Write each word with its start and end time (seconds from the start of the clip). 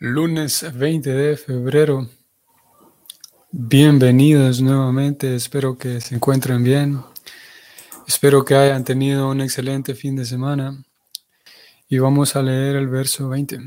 Lunes 0.00 0.64
20 0.74 1.10
de 1.10 1.36
febrero. 1.36 2.08
Bienvenidos 3.50 4.60
nuevamente. 4.60 5.34
Espero 5.34 5.76
que 5.76 6.00
se 6.00 6.14
encuentren 6.14 6.62
bien. 6.62 7.02
Espero 8.06 8.44
que 8.44 8.54
hayan 8.54 8.84
tenido 8.84 9.28
un 9.28 9.40
excelente 9.40 9.96
fin 9.96 10.14
de 10.14 10.24
semana. 10.24 10.84
Y 11.88 11.98
vamos 11.98 12.36
a 12.36 12.42
leer 12.44 12.76
el 12.76 12.86
verso 12.86 13.28
20. 13.28 13.58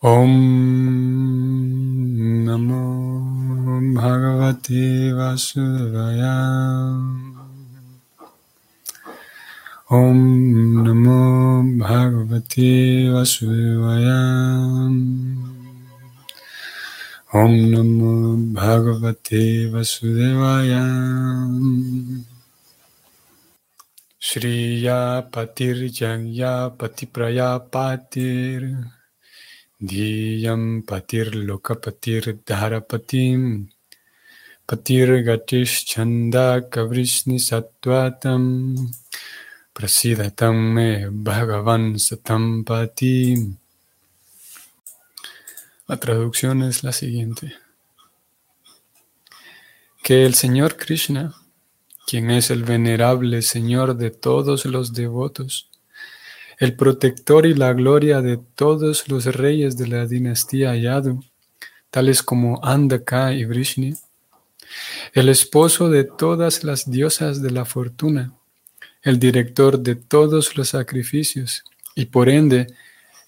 Om 0.00 0.34
Namo. 2.44 2.98
Om 9.90 10.84
Namo 10.84 11.64
Bhagavate 11.80 13.08
Vasudevaya. 13.08 14.20
Om 17.32 17.52
Namo 17.72 18.36
Bhagavate 18.52 19.72
Vasudevaya. 19.72 20.84
Shriya 24.20 25.30
Patir 25.32 25.88
Janya 25.88 26.76
Patipraya 26.76 27.58
Patir. 27.70 28.92
Diyam 29.80 30.82
Patir 30.84 31.32
Lokapatir 31.32 32.44
Dharapatim. 32.44 33.70
La 45.86 45.98
traducción 45.98 46.64
es 46.64 46.82
la 46.82 46.90
siguiente. 46.90 47.54
Que 50.02 50.26
el 50.26 50.34
Señor 50.34 50.76
Krishna, 50.76 51.32
quien 52.08 52.32
es 52.32 52.50
el 52.50 52.64
venerable 52.64 53.40
Señor 53.40 53.96
de 53.96 54.10
todos 54.10 54.64
los 54.64 54.94
devotos, 54.94 55.70
el 56.58 56.74
protector 56.74 57.46
y 57.46 57.54
la 57.54 57.72
gloria 57.72 58.20
de 58.20 58.36
todos 58.36 59.08
los 59.08 59.26
reyes 59.26 59.76
de 59.76 59.86
la 59.86 60.06
dinastía 60.06 60.74
Yadu, 60.74 61.22
tales 61.92 62.24
como 62.24 62.58
Andaka 62.64 63.32
y 63.32 63.44
Vrishni, 63.44 63.94
el 65.12 65.28
esposo 65.28 65.88
de 65.88 66.02
todas 66.02 66.64
las 66.64 66.90
diosas 66.90 67.40
de 67.42 67.52
la 67.52 67.64
fortuna, 67.64 68.37
el 69.08 69.18
director 69.18 69.78
de 69.78 69.94
todos 69.94 70.54
los 70.58 70.68
sacrificios 70.68 71.64
y 71.94 72.04
por 72.04 72.28
ende 72.28 72.66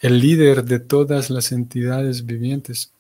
el 0.01 0.21
líder 0.21 0.63
de 0.67 0.79
todas 0.79 1.31
las 1.31 1.53
entidades 1.53 2.27
vivientes, 2.27 2.93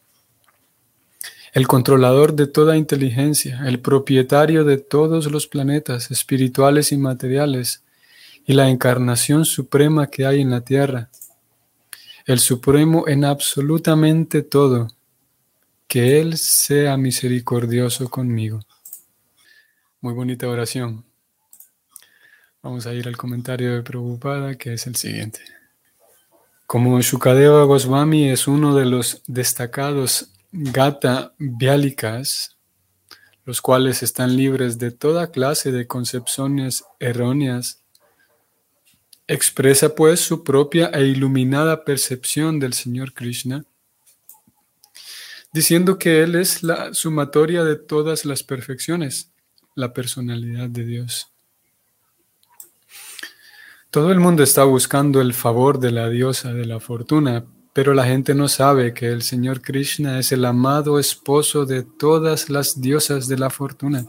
el 1.52 1.68
controlador 1.68 2.32
de 2.32 2.46
toda 2.46 2.78
inteligencia, 2.78 3.60
el 3.66 3.80
propietario 3.80 4.64
de 4.64 4.78
todos 4.78 5.30
los 5.30 5.46
planetas 5.46 6.10
espirituales 6.10 6.90
y 6.90 6.96
materiales 6.96 7.82
y 8.46 8.54
la 8.54 8.70
encarnación 8.70 9.44
suprema 9.44 10.06
que 10.06 10.24
hay 10.24 10.40
en 10.40 10.48
la 10.48 10.62
tierra, 10.62 11.10
el 12.24 12.38
supremo 12.38 13.06
en 13.08 13.26
absolutamente 13.26 14.40
todo, 14.40 14.88
que 15.86 16.18
Él 16.18 16.38
sea 16.38 16.96
misericordioso 16.96 18.08
conmigo. 18.08 18.60
Muy 20.00 20.14
bonita 20.14 20.48
oración. 20.48 21.09
Vamos 22.62 22.86
a 22.86 22.92
ir 22.92 23.08
al 23.08 23.16
comentario 23.16 23.74
de 23.74 23.82
Prabhupada, 23.82 24.56
que 24.56 24.74
es 24.74 24.86
el 24.86 24.94
siguiente. 24.94 25.40
Como 26.66 27.00
Shukadeva 27.00 27.64
Goswami 27.64 28.28
es 28.28 28.46
uno 28.46 28.76
de 28.76 28.84
los 28.84 29.22
destacados 29.26 30.30
Gata 30.52 31.32
Vyalikas, 31.38 32.58
los 33.46 33.62
cuales 33.62 34.02
están 34.02 34.36
libres 34.36 34.78
de 34.78 34.90
toda 34.90 35.30
clase 35.30 35.72
de 35.72 35.86
concepciones 35.86 36.84
erróneas, 36.98 37.82
expresa 39.26 39.94
pues 39.94 40.20
su 40.20 40.44
propia 40.44 40.88
e 40.88 41.06
iluminada 41.06 41.84
percepción 41.84 42.60
del 42.60 42.74
Señor 42.74 43.14
Krishna, 43.14 43.64
diciendo 45.50 45.98
que 45.98 46.22
Él 46.22 46.34
es 46.34 46.62
la 46.62 46.92
sumatoria 46.92 47.64
de 47.64 47.76
todas 47.76 48.26
las 48.26 48.42
perfecciones, 48.42 49.32
la 49.74 49.94
personalidad 49.94 50.68
de 50.68 50.84
Dios. 50.84 51.29
Todo 53.90 54.12
el 54.12 54.20
mundo 54.20 54.44
está 54.44 54.62
buscando 54.62 55.20
el 55.20 55.34
favor 55.34 55.80
de 55.80 55.90
la 55.90 56.08
diosa 56.08 56.52
de 56.52 56.64
la 56.64 56.78
fortuna, 56.78 57.44
pero 57.72 57.92
la 57.92 58.04
gente 58.04 58.36
no 58.36 58.46
sabe 58.46 58.94
que 58.94 59.08
el 59.08 59.22
Señor 59.22 59.62
Krishna 59.62 60.20
es 60.20 60.30
el 60.30 60.44
amado 60.44 61.00
esposo 61.00 61.66
de 61.66 61.82
todas 61.82 62.50
las 62.50 62.80
diosas 62.80 63.26
de 63.26 63.36
la 63.36 63.50
fortuna. 63.50 64.06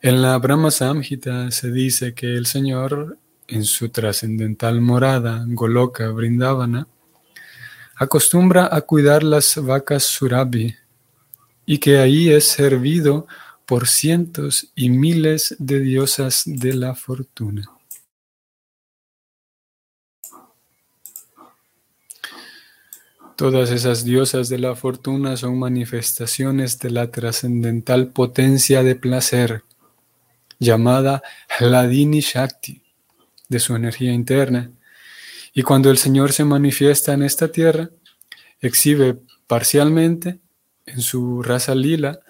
En 0.00 0.22
la 0.22 0.38
Brahma 0.38 0.70
Samhita 0.70 1.50
se 1.50 1.70
dice 1.70 2.14
que 2.14 2.34
el 2.34 2.46
Señor, 2.46 3.18
en 3.46 3.64
su 3.64 3.90
trascendental 3.90 4.80
morada, 4.80 5.44
Goloka 5.48 6.08
Vrindavana, 6.08 6.88
acostumbra 7.94 8.74
a 8.74 8.80
cuidar 8.80 9.22
las 9.22 9.62
vacas 9.62 10.04
Surabhi 10.04 10.74
y 11.66 11.76
que 11.76 11.98
ahí 11.98 12.30
es 12.30 12.46
servido 12.46 13.26
por 13.68 13.86
cientos 13.86 14.72
y 14.74 14.88
miles 14.88 15.54
de 15.58 15.80
diosas 15.80 16.44
de 16.46 16.72
la 16.72 16.94
fortuna. 16.94 17.70
Todas 23.36 23.70
esas 23.70 24.06
diosas 24.06 24.48
de 24.48 24.56
la 24.56 24.74
fortuna 24.74 25.36
son 25.36 25.58
manifestaciones 25.58 26.78
de 26.78 26.90
la 26.90 27.10
trascendental 27.10 28.08
potencia 28.08 28.82
de 28.82 28.94
placer, 28.94 29.64
llamada 30.58 31.22
Hladini 31.58 32.20
Shakti, 32.20 32.82
de 33.50 33.58
su 33.60 33.76
energía 33.76 34.14
interna. 34.14 34.70
Y 35.52 35.62
cuando 35.62 35.90
el 35.90 35.98
Señor 35.98 36.32
se 36.32 36.44
manifiesta 36.46 37.12
en 37.12 37.22
esta 37.22 37.52
tierra, 37.52 37.90
exhibe 38.62 39.18
parcialmente 39.46 40.38
en 40.86 41.02
su 41.02 41.42
raza 41.42 41.74
lila 41.74 42.20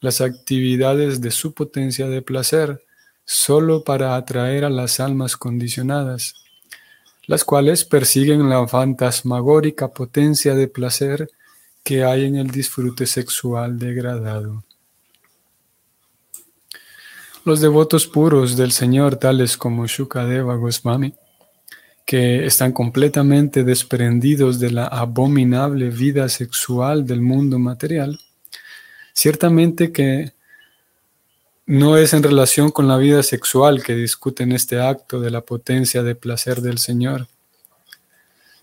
las 0.00 0.20
actividades 0.20 1.20
de 1.20 1.30
su 1.30 1.52
potencia 1.54 2.08
de 2.08 2.22
placer 2.22 2.82
solo 3.24 3.82
para 3.82 4.16
atraer 4.16 4.64
a 4.64 4.70
las 4.70 5.00
almas 5.00 5.36
condicionadas, 5.36 6.34
las 7.26 7.44
cuales 7.44 7.84
persiguen 7.84 8.48
la 8.48 8.66
fantasmagórica 8.68 9.88
potencia 9.88 10.54
de 10.54 10.68
placer 10.68 11.28
que 11.82 12.04
hay 12.04 12.24
en 12.24 12.36
el 12.36 12.50
disfrute 12.50 13.06
sexual 13.06 13.78
degradado. 13.78 14.64
Los 17.44 17.60
devotos 17.60 18.06
puros 18.06 18.56
del 18.56 18.72
Señor, 18.72 19.16
tales 19.16 19.56
como 19.56 19.86
Shukadeva 19.86 20.56
Goswami, 20.56 21.14
que 22.04 22.46
están 22.46 22.72
completamente 22.72 23.64
desprendidos 23.64 24.58
de 24.58 24.70
la 24.70 24.86
abominable 24.86 25.90
vida 25.90 26.28
sexual 26.28 27.06
del 27.06 27.20
mundo 27.20 27.58
material, 27.58 28.18
Ciertamente 29.16 29.92
que 29.92 30.34
no 31.64 31.96
es 31.96 32.12
en 32.12 32.22
relación 32.22 32.70
con 32.70 32.86
la 32.86 32.98
vida 32.98 33.22
sexual 33.22 33.82
que 33.82 33.94
discuten 33.94 34.52
este 34.52 34.78
acto 34.78 35.20
de 35.20 35.30
la 35.30 35.40
potencia 35.40 36.02
de 36.02 36.14
placer 36.14 36.60
del 36.60 36.76
Señor, 36.76 37.26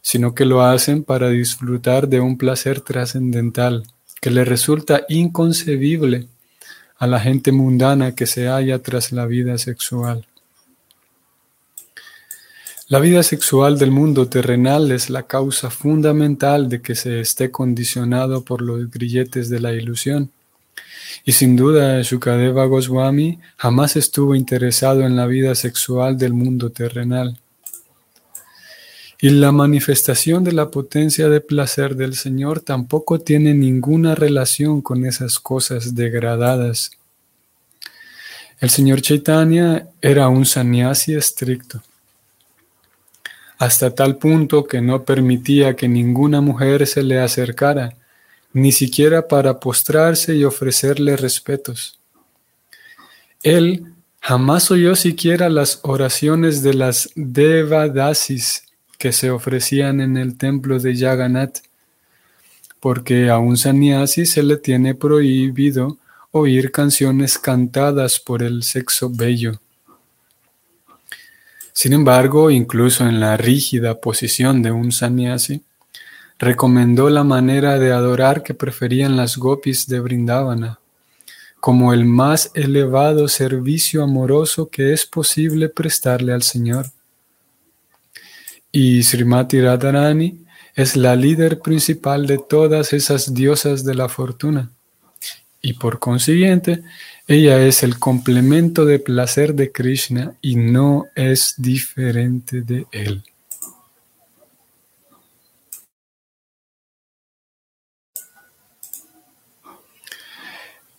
sino 0.04 0.36
que 0.36 0.46
lo 0.46 0.62
hacen 0.62 1.04
para 1.04 1.30
disfrutar 1.30 2.08
de 2.08 2.20
un 2.20 2.38
placer 2.38 2.82
trascendental 2.82 3.88
que 4.22 4.30
le 4.30 4.46
resulta 4.46 5.06
inconcebible 5.10 6.28
a 6.98 7.08
la 7.08 7.20
gente 7.20 7.52
mundana 7.52 8.14
que 8.14 8.28
se 8.28 8.46
halla 8.46 8.78
tras 8.78 9.12
la 9.12 9.26
vida 9.26 9.58
sexual. 9.58 10.28
La 12.90 13.00
vida 13.00 13.24
sexual 13.24 13.80
del 13.80 13.90
mundo 13.90 14.28
terrenal 14.30 14.92
es 14.92 15.10
la 15.10 15.24
causa 15.24 15.72
fundamental 15.72 16.70
de 16.70 16.84
que 16.84 16.94
se 16.94 17.22
esté 17.22 17.50
condicionado 17.50 18.44
por 18.44 18.62
los 18.62 18.92
grilletes 18.92 19.50
de 19.50 19.60
la 19.60 19.74
ilusión 19.74 20.30
y 21.26 21.32
sin 21.32 21.56
duda, 21.56 22.02
Shukadeva 22.02 22.66
Goswami 22.66 23.40
jamás 23.56 23.96
estuvo 23.96 24.36
interesado 24.36 25.04
en 25.04 25.16
la 25.16 25.26
vida 25.26 25.56
sexual 25.56 26.18
del 26.18 26.34
mundo 26.34 26.70
terrenal. 26.70 27.40
Y 29.22 29.30
la 29.30 29.54
manifestación 29.54 30.44
de 30.44 30.52
la 30.52 30.70
potencia 30.70 31.30
de 31.30 31.40
placer 31.40 31.96
del 31.96 32.16
Señor 32.16 32.60
tampoco 32.60 33.20
tiene 33.20 33.54
ninguna 33.54 34.16
relación 34.16 34.82
con 34.82 35.06
esas 35.06 35.40
cosas 35.40 35.96
degradadas. 35.96 36.92
El 38.60 38.70
Señor 38.70 39.02
Chaitanya 39.02 39.88
era 40.02 40.28
un 40.28 40.46
sannyasi 40.46 41.16
estricto, 41.16 41.82
hasta 43.58 43.96
tal 43.96 44.18
punto 44.18 44.66
que 44.66 44.82
no 44.82 45.04
permitía 45.04 45.74
que 45.78 45.88
ninguna 45.88 46.42
mujer 46.42 46.86
se 46.86 47.02
le 47.02 47.22
acercara 47.22 47.96
ni 48.54 48.72
siquiera 48.72 49.28
para 49.28 49.60
postrarse 49.60 50.36
y 50.36 50.44
ofrecerle 50.44 51.18
respetos. 51.18 52.00
Él 53.42 53.94
jamás 54.22 54.72
oyó 54.72 54.96
siquiera 54.96 55.50
las 55.50 55.80
oraciones 55.84 56.64
de 56.64 56.76
las 56.76 57.10
Devadasis 57.16 58.64
que 58.98 59.12
se 59.12 59.32
ofrecían 59.32 60.00
en 60.00 60.16
el 60.16 60.38
templo 60.38 60.80
de 60.80 60.96
Yaganat, 60.96 61.58
porque 62.80 63.30
a 63.30 63.38
un 63.40 63.58
sannyasi 63.58 64.26
se 64.26 64.44
le 64.44 64.58
tiene 64.58 64.96
prohibido 64.96 65.98
oír 66.32 66.72
canciones 66.72 67.38
cantadas 67.38 68.20
por 68.20 68.44
el 68.44 68.64
sexo 68.64 69.10
bello. 69.10 69.60
Sin 71.74 71.94
embargo, 71.94 72.52
incluso 72.52 73.06
en 73.08 73.20
la 73.20 73.36
rígida 73.36 74.00
posición 74.00 74.62
de 74.62 74.72
un 74.72 74.92
sannyasi, 74.92 75.64
recomendó 76.40 77.10
la 77.10 77.24
manera 77.24 77.80
de 77.80 77.92
adorar 77.92 78.44
que 78.44 78.54
preferían 78.54 79.16
las 79.16 79.38
gopis 79.38 79.88
de 79.88 80.00
Brindavana, 80.00 80.80
como 81.60 81.94
el 81.94 82.06
más 82.06 82.52
elevado 82.54 83.28
servicio 83.28 84.04
amoroso 84.04 84.70
que 84.70 84.94
es 84.94 85.06
posible 85.06 85.70
prestarle 85.70 86.34
al 86.34 86.44
Señor. 86.44 86.88
Y 88.72 89.04
Srimati 89.04 89.62
Radharani 89.62 90.44
es 90.76 90.96
la 90.96 91.16
líder 91.16 91.60
principal 91.60 92.26
de 92.26 92.40
todas 92.40 92.94
esas 92.94 93.34
diosas 93.34 93.86
de 93.86 93.96
la 93.96 94.10
fortuna. 94.10 94.72
Y 95.62 95.74
por 95.74 96.00
consiguiente, 96.00 96.84
ella 97.28 97.66
es 97.66 97.84
el 97.84 98.00
complemento 98.00 98.84
de 98.84 99.00
placer 99.00 99.54
de 99.54 99.72
Krishna 99.72 100.36
y 100.42 100.58
no 100.58 101.06
es 101.16 101.56
diferente 101.58 102.62
de 102.62 102.86
él. 102.92 103.24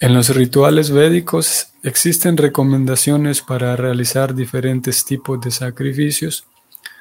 En 0.05 0.13
los 0.13 0.29
rituales 0.29 0.91
védicos 0.91 1.69
existen 1.83 2.37
recomendaciones 2.37 3.41
para 3.41 3.75
realizar 3.75 4.35
diferentes 4.35 5.03
tipos 5.07 5.41
de 5.41 5.51
sacrificios 5.51 6.47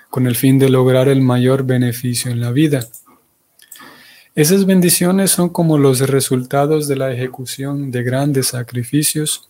con 0.10 0.26
el 0.26 0.38
fin 0.38 0.58
de 0.58 0.70
lograr 0.70 1.10
el 1.10 1.20
mayor 1.20 1.66
beneficio 1.66 2.32
en 2.32 2.40
la 2.40 2.52
vida. 2.52 2.88
Esas 4.36 4.66
bendiciones 4.66 5.32
son 5.32 5.50
como 5.50 5.78
los 5.78 6.00
resultados 6.00 6.88
de 6.88 6.96
la 6.96 7.12
ejecución 7.12 7.92
de 7.92 8.04
grandes 8.04 8.48
sacrificios. 8.48 9.50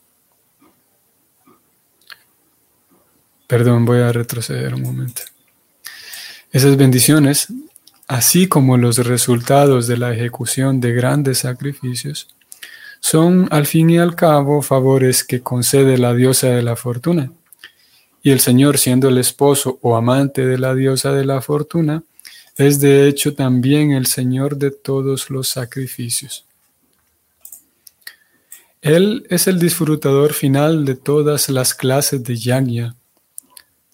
Perdón, 3.46 3.86
voy 3.86 4.00
a 4.00 4.12
retroceder 4.12 4.74
un 4.74 4.82
momento. 4.82 5.22
Esas 6.52 6.76
bendiciones, 6.76 7.54
así 8.08 8.48
como 8.48 8.80
los 8.80 8.98
resultados 9.06 9.86
de 9.86 9.98
la 9.98 10.12
ejecución 10.12 10.82
de 10.82 10.94
grandes 10.94 11.38
sacrificios, 11.38 12.34
son 13.04 13.50
al 13.52 13.66
fin 13.66 13.90
y 13.90 13.98
al 13.98 14.16
cabo 14.16 14.62
favores 14.62 15.26
que 15.26 15.42
concede 15.42 15.98
la 15.98 16.14
diosa 16.14 16.48
de 16.48 16.64
la 16.64 16.78
fortuna. 16.78 17.34
Y 18.22 18.32
el 18.32 18.40
Señor, 18.40 18.78
siendo 18.78 19.10
el 19.10 19.18
esposo 19.18 19.78
o 19.82 19.98
amante 19.98 20.46
de 20.46 20.58
la 20.58 20.74
diosa 20.74 21.12
de 21.12 21.26
la 21.26 21.42
fortuna, 21.42 22.04
es 22.56 22.80
de 22.80 23.10
hecho 23.10 23.36
también 23.36 23.92
el 23.92 24.06
Señor 24.06 24.56
de 24.56 24.72
todos 24.72 25.30
los 25.30 25.50
sacrificios. 25.50 26.46
Él 28.82 29.28
es 29.30 29.48
el 29.48 29.60
disfrutador 29.60 30.32
final 30.32 30.86
de 30.86 30.96
todas 30.96 31.50
las 31.50 31.74
clases 31.74 32.24
de 32.24 32.38
yagya, 32.38 32.96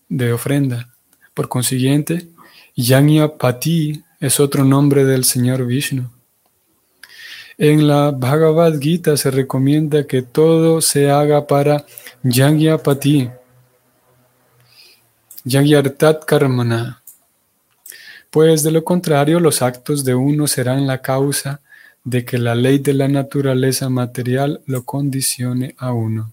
de 0.07 0.33
ofrenda. 0.33 0.93
Por 1.33 1.49
consiguiente, 1.49 2.27
yagya 2.75 3.39
pati 3.39 4.03
es 4.19 4.39
otro 4.39 4.63
nombre 4.63 5.03
del 5.03 5.23
Señor 5.23 5.65
Vishnu. 5.65 6.11
En 7.61 7.89
la 7.89 8.11
Bhagavad 8.11 8.79
Gita 8.79 9.17
se 9.17 9.31
recomienda 9.31 10.07
que 10.07 10.21
todo 10.21 10.79
se 10.79 11.11
haga 11.11 11.45
para 11.45 11.85
Pati, 12.81 13.29
Yagyartat 15.43 16.23
Karmana, 16.23 17.03
pues 18.29 18.63
de 18.63 18.71
lo 18.71 18.85
contrario 18.85 19.41
los 19.41 19.61
actos 19.61 20.05
de 20.05 20.15
uno 20.15 20.47
serán 20.47 20.87
la 20.87 21.01
causa 21.01 21.59
de 22.05 22.23
que 22.23 22.37
la 22.37 22.55
ley 22.55 22.79
de 22.79 22.93
la 22.93 23.09
naturaleza 23.09 23.89
material 23.89 24.61
lo 24.65 24.85
condicione 24.85 25.75
a 25.77 25.91
uno. 25.91 26.31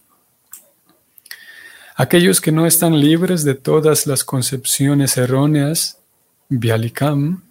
Aquellos 1.96 2.40
que 2.40 2.52
no 2.52 2.66
están 2.66 3.00
libres 3.00 3.42
de 3.42 3.54
todas 3.54 4.06
las 4.06 4.22
concepciones 4.22 5.16
erróneas, 5.16 5.98
Bialikam, 6.48 7.45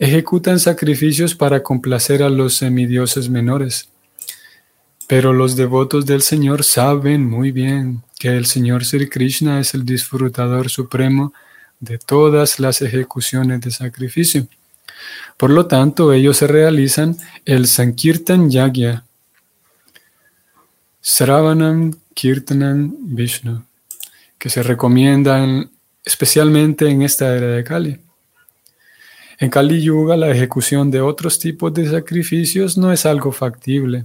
ejecutan 0.00 0.58
sacrificios 0.58 1.34
para 1.34 1.62
complacer 1.62 2.22
a 2.22 2.30
los 2.30 2.54
semidioses 2.54 3.28
menores. 3.28 3.90
Pero 5.06 5.34
los 5.34 5.56
devotos 5.56 6.06
del 6.06 6.22
Señor 6.22 6.64
saben 6.64 7.28
muy 7.28 7.52
bien 7.52 8.02
que 8.18 8.28
el 8.28 8.46
Señor 8.46 8.84
Sri 8.84 9.10
Krishna 9.10 9.60
es 9.60 9.74
el 9.74 9.84
disfrutador 9.84 10.70
supremo 10.70 11.34
de 11.80 11.98
todas 11.98 12.58
las 12.58 12.80
ejecuciones 12.80 13.60
de 13.60 13.70
sacrificio. 13.70 14.46
Por 15.36 15.50
lo 15.50 15.66
tanto, 15.66 16.14
ellos 16.14 16.38
se 16.38 16.46
realizan 16.46 17.16
el 17.44 17.66
Sankirtan 17.66 18.50
Yagya, 18.50 19.04
Sravanam 21.02 21.92
Kirtanam 22.14 22.94
Vishnu, 23.00 23.64
que 24.38 24.48
se 24.48 24.62
recomiendan 24.62 25.70
especialmente 26.04 26.88
en 26.88 27.02
esta 27.02 27.36
era 27.36 27.48
de 27.48 27.64
Kali. 27.64 28.00
En 29.40 29.48
Kali 29.48 29.80
Yuga, 29.80 30.18
la 30.18 30.30
ejecución 30.30 30.90
de 30.90 31.00
otros 31.00 31.38
tipos 31.38 31.72
de 31.72 31.88
sacrificios 31.88 32.76
no 32.76 32.92
es 32.92 33.06
algo 33.06 33.32
factible, 33.32 34.04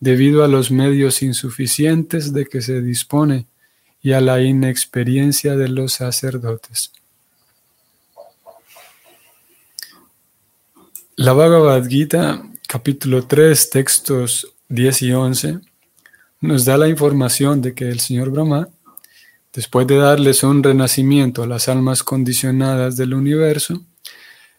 debido 0.00 0.44
a 0.44 0.48
los 0.48 0.70
medios 0.70 1.22
insuficientes 1.22 2.34
de 2.34 2.44
que 2.44 2.60
se 2.60 2.82
dispone 2.82 3.46
y 4.02 4.12
a 4.12 4.20
la 4.20 4.42
inexperiencia 4.42 5.56
de 5.56 5.70
los 5.70 5.94
sacerdotes. 5.94 6.92
La 11.16 11.32
Bhagavad 11.32 11.88
Gita, 11.88 12.42
capítulo 12.68 13.26
3, 13.26 13.70
textos 13.70 14.52
10 14.68 15.02
y 15.02 15.12
11, 15.12 15.58
nos 16.42 16.66
da 16.66 16.76
la 16.76 16.88
información 16.88 17.62
de 17.62 17.74
que 17.74 17.88
el 17.88 18.00
Señor 18.00 18.28
Brahma, 18.28 18.68
después 19.54 19.86
de 19.86 19.96
darles 19.96 20.42
un 20.42 20.62
renacimiento 20.62 21.44
a 21.44 21.46
las 21.46 21.70
almas 21.70 22.02
condicionadas 22.02 22.98
del 22.98 23.14
universo, 23.14 23.82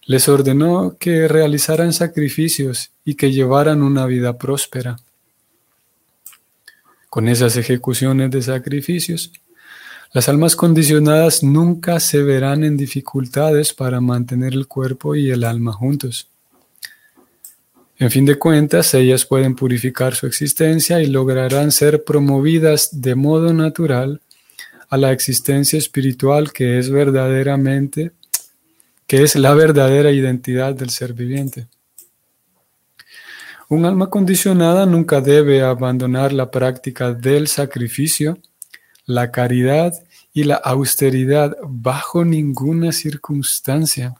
les 0.07 0.29
ordenó 0.29 0.95
que 0.97 1.27
realizaran 1.27 1.91
sacrificios 1.91 2.91
y 3.03 3.15
que 3.15 3.33
llevaran 3.33 3.81
una 3.81 4.05
vida 4.05 4.37
próspera. 4.37 4.95
Con 7.09 7.27
esas 7.27 7.57
ejecuciones 7.57 8.31
de 8.31 8.41
sacrificios, 8.41 9.33
las 10.13 10.29
almas 10.29 10.55
condicionadas 10.55 11.43
nunca 11.43 11.99
se 11.99 12.23
verán 12.23 12.63
en 12.63 12.77
dificultades 12.77 13.73
para 13.73 13.99
mantener 13.99 14.53
el 14.53 14.65
cuerpo 14.65 15.13
y 15.13 15.29
el 15.29 15.43
alma 15.43 15.73
juntos. 15.73 16.29
En 17.99 18.09
fin 18.09 18.25
de 18.25 18.35
cuentas, 18.35 18.93
ellas 18.93 19.25
pueden 19.25 19.55
purificar 19.55 20.15
su 20.15 20.25
existencia 20.25 21.01
y 21.01 21.07
lograrán 21.07 21.71
ser 21.71 22.05
promovidas 22.05 23.01
de 23.01 23.15
modo 23.15 23.53
natural 23.53 24.21
a 24.87 24.95
la 24.95 25.11
existencia 25.11 25.77
espiritual 25.77 26.53
que 26.53 26.79
es 26.79 26.89
verdaderamente 26.89 28.13
que 29.07 29.23
es 29.23 29.35
la 29.35 29.53
verdadera 29.53 30.11
identidad 30.11 30.75
del 30.75 30.89
ser 30.89 31.13
viviente. 31.13 31.67
Un 33.69 33.85
alma 33.85 34.09
condicionada 34.09 34.85
nunca 34.85 35.21
debe 35.21 35.63
abandonar 35.63 36.31
la 36.33 36.51
práctica 36.51 37.13
del 37.13 37.47
sacrificio, 37.47 38.37
la 39.05 39.31
caridad 39.31 39.93
y 40.33 40.43
la 40.43 40.55
austeridad 40.55 41.57
bajo 41.63 42.23
ninguna 42.23 42.91
circunstancia. 42.91 44.15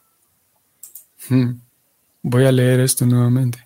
Hmm. 1.30 1.60
Voy 2.24 2.46
a 2.46 2.52
leer 2.52 2.80
esto 2.80 3.06
nuevamente. 3.06 3.60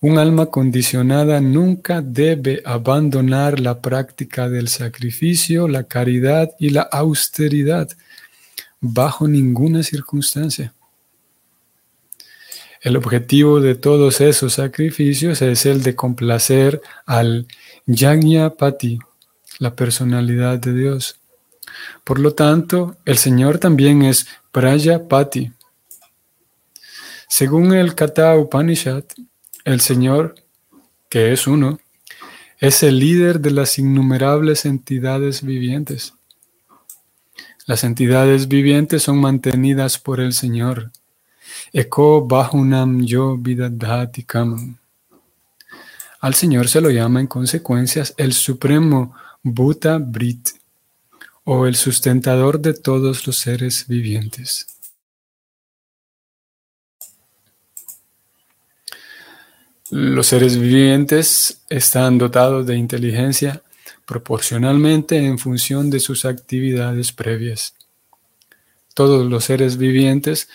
Un 0.00 0.18
alma 0.18 0.46
condicionada 0.46 1.40
nunca 1.40 2.02
debe 2.02 2.60
abandonar 2.64 3.58
la 3.58 3.80
práctica 3.80 4.48
del 4.48 4.68
sacrificio, 4.68 5.66
la 5.66 5.84
caridad 5.84 6.50
y 6.58 6.70
la 6.70 6.82
austeridad 6.82 7.88
bajo 8.86 9.26
ninguna 9.26 9.82
circunstancia. 9.82 10.74
El 12.82 12.96
objetivo 12.98 13.60
de 13.60 13.74
todos 13.74 14.20
esos 14.20 14.52
sacrificios 14.52 15.40
es 15.40 15.64
el 15.64 15.82
de 15.82 15.94
complacer 15.94 16.82
al 17.06 17.46
Pati, 18.58 18.98
la 19.58 19.74
personalidad 19.74 20.58
de 20.58 20.74
Dios. 20.74 21.18
Por 22.04 22.18
lo 22.18 22.34
tanto, 22.34 22.98
el 23.06 23.16
Señor 23.16 23.58
también 23.58 24.02
es 24.02 24.26
Pati. 24.52 25.50
Según 27.26 27.72
el 27.72 27.94
Kata 27.94 28.36
Upanishad, 28.36 29.04
el 29.64 29.80
Señor, 29.80 30.34
que 31.08 31.32
es 31.32 31.46
uno, 31.46 31.80
es 32.58 32.82
el 32.82 32.98
líder 32.98 33.40
de 33.40 33.50
las 33.50 33.78
innumerables 33.78 34.66
entidades 34.66 35.42
vivientes. 35.42 36.13
Las 37.66 37.82
entidades 37.84 38.48
vivientes 38.48 39.02
son 39.02 39.20
mantenidas 39.20 39.98
por 39.98 40.20
el 40.20 40.32
Señor. 40.34 40.90
Eko 41.72 42.26
Bahunam 42.26 43.04
Yo 43.04 43.38
Al 46.20 46.34
Señor 46.34 46.68
se 46.68 46.80
lo 46.80 46.90
llama 46.90 47.20
en 47.20 47.26
consecuencias 47.26 48.14
el 48.16 48.32
Supremo 48.32 49.14
Bhuta 49.42 49.98
Brit, 49.98 50.48
o 51.44 51.66
el 51.66 51.76
sustentador 51.76 52.60
de 52.60 52.72
todos 52.74 53.26
los 53.26 53.36
seres 53.36 53.86
vivientes. 53.86 54.66
Los 59.90 60.28
seres 60.28 60.58
vivientes 60.58 61.62
están 61.68 62.16
dotados 62.18 62.66
de 62.66 62.76
inteligencia 62.76 63.62
proporcionalmente 64.06 65.16
en 65.16 65.38
función 65.38 65.90
de 65.90 66.00
sus 66.00 66.24
actividades 66.24 67.12
previas. 67.12 67.74
Todos 68.94 69.28
los 69.28 69.44
seres 69.44 69.76
vivientes 69.76 70.48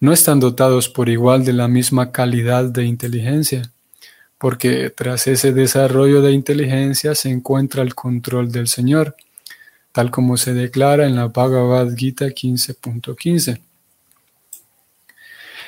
no 0.00 0.12
están 0.12 0.40
dotados 0.40 0.88
por 0.88 1.08
igual 1.08 1.44
de 1.44 1.52
la 1.52 1.68
misma 1.68 2.12
calidad 2.12 2.64
de 2.64 2.84
inteligencia, 2.84 3.70
porque 4.38 4.90
tras 4.90 5.26
ese 5.26 5.52
desarrollo 5.52 6.20
de 6.20 6.32
inteligencia 6.32 7.14
se 7.14 7.30
encuentra 7.30 7.82
el 7.82 7.94
control 7.94 8.50
del 8.50 8.68
Señor, 8.68 9.16
tal 9.92 10.10
como 10.10 10.36
se 10.36 10.52
declara 10.54 11.06
en 11.06 11.16
la 11.16 11.28
Bhagavad 11.28 11.94
Gita 11.94 12.26
15.15. 12.26 13.60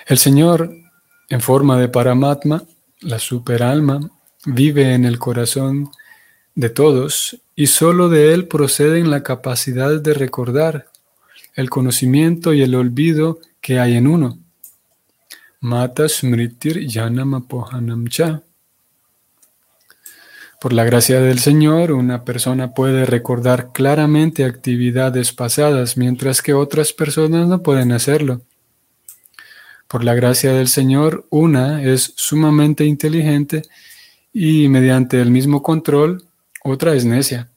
El 0.07 0.19
Señor, 0.19 0.75
en 1.29 1.41
forma 1.41 1.79
de 1.79 1.89
Paramatma, 1.89 2.65
la 3.01 3.19
superalma, 3.19 4.11
vive 4.45 4.95
en 4.95 5.05
el 5.05 5.19
corazón 5.19 5.91
de 6.57 6.71
todos 6.71 7.41
y 7.55 7.69
sólo 7.69 8.09
de 8.09 8.35
él 8.35 8.49
proceden 8.49 9.11
la 9.11 9.23
capacidad 9.23 10.01
de 10.01 10.15
recordar, 10.15 10.89
el 11.55 11.71
conocimiento 11.71 12.53
y 12.53 12.63
el 12.63 12.75
olvido 12.75 13.39
que 13.61 13.79
hay 13.79 13.95
en 13.97 14.07
uno. 14.09 14.39
Mata 15.61 16.09
Smritir 16.09 16.87
Cha. 16.89 18.43
Por 20.61 20.73
la 20.73 20.85
gracia 20.85 21.21
del 21.21 21.39
Señor, 21.39 21.93
una 21.93 22.25
persona 22.25 22.73
puede 22.73 23.05
recordar 23.05 23.73
claramente 23.73 24.45
actividades 24.45 25.33
pasadas, 25.33 25.97
mientras 25.97 26.41
que 26.41 26.55
otras 26.55 26.93
personas 26.93 27.47
no 27.47 27.63
pueden 27.63 27.93
hacerlo. 27.93 28.41
Por 29.89 30.05
la 30.05 30.15
gracia 30.15 30.53
del 30.53 30.69
Señor, 30.69 31.27
una 31.31 31.83
es 31.83 32.15
sumamente 32.17 32.85
inteligente 32.85 33.63
y 34.33 34.69
mediante 34.69 35.21
el 35.21 35.31
mismo 35.31 35.63
control, 35.63 36.26
otra 36.67 36.95
es 36.95 37.05
necia. 37.05 37.51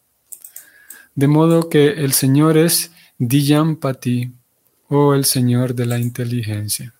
De 1.15 1.27
modo 1.27 1.69
que 1.69 1.87
el 1.87 2.13
Señor 2.13 2.57
es 2.57 2.91
Diyampati 3.17 4.31
o 4.87 5.13
el 5.13 5.25
Señor 5.25 5.75
de 5.75 5.85
la 5.85 5.99
inteligencia. 5.99 6.93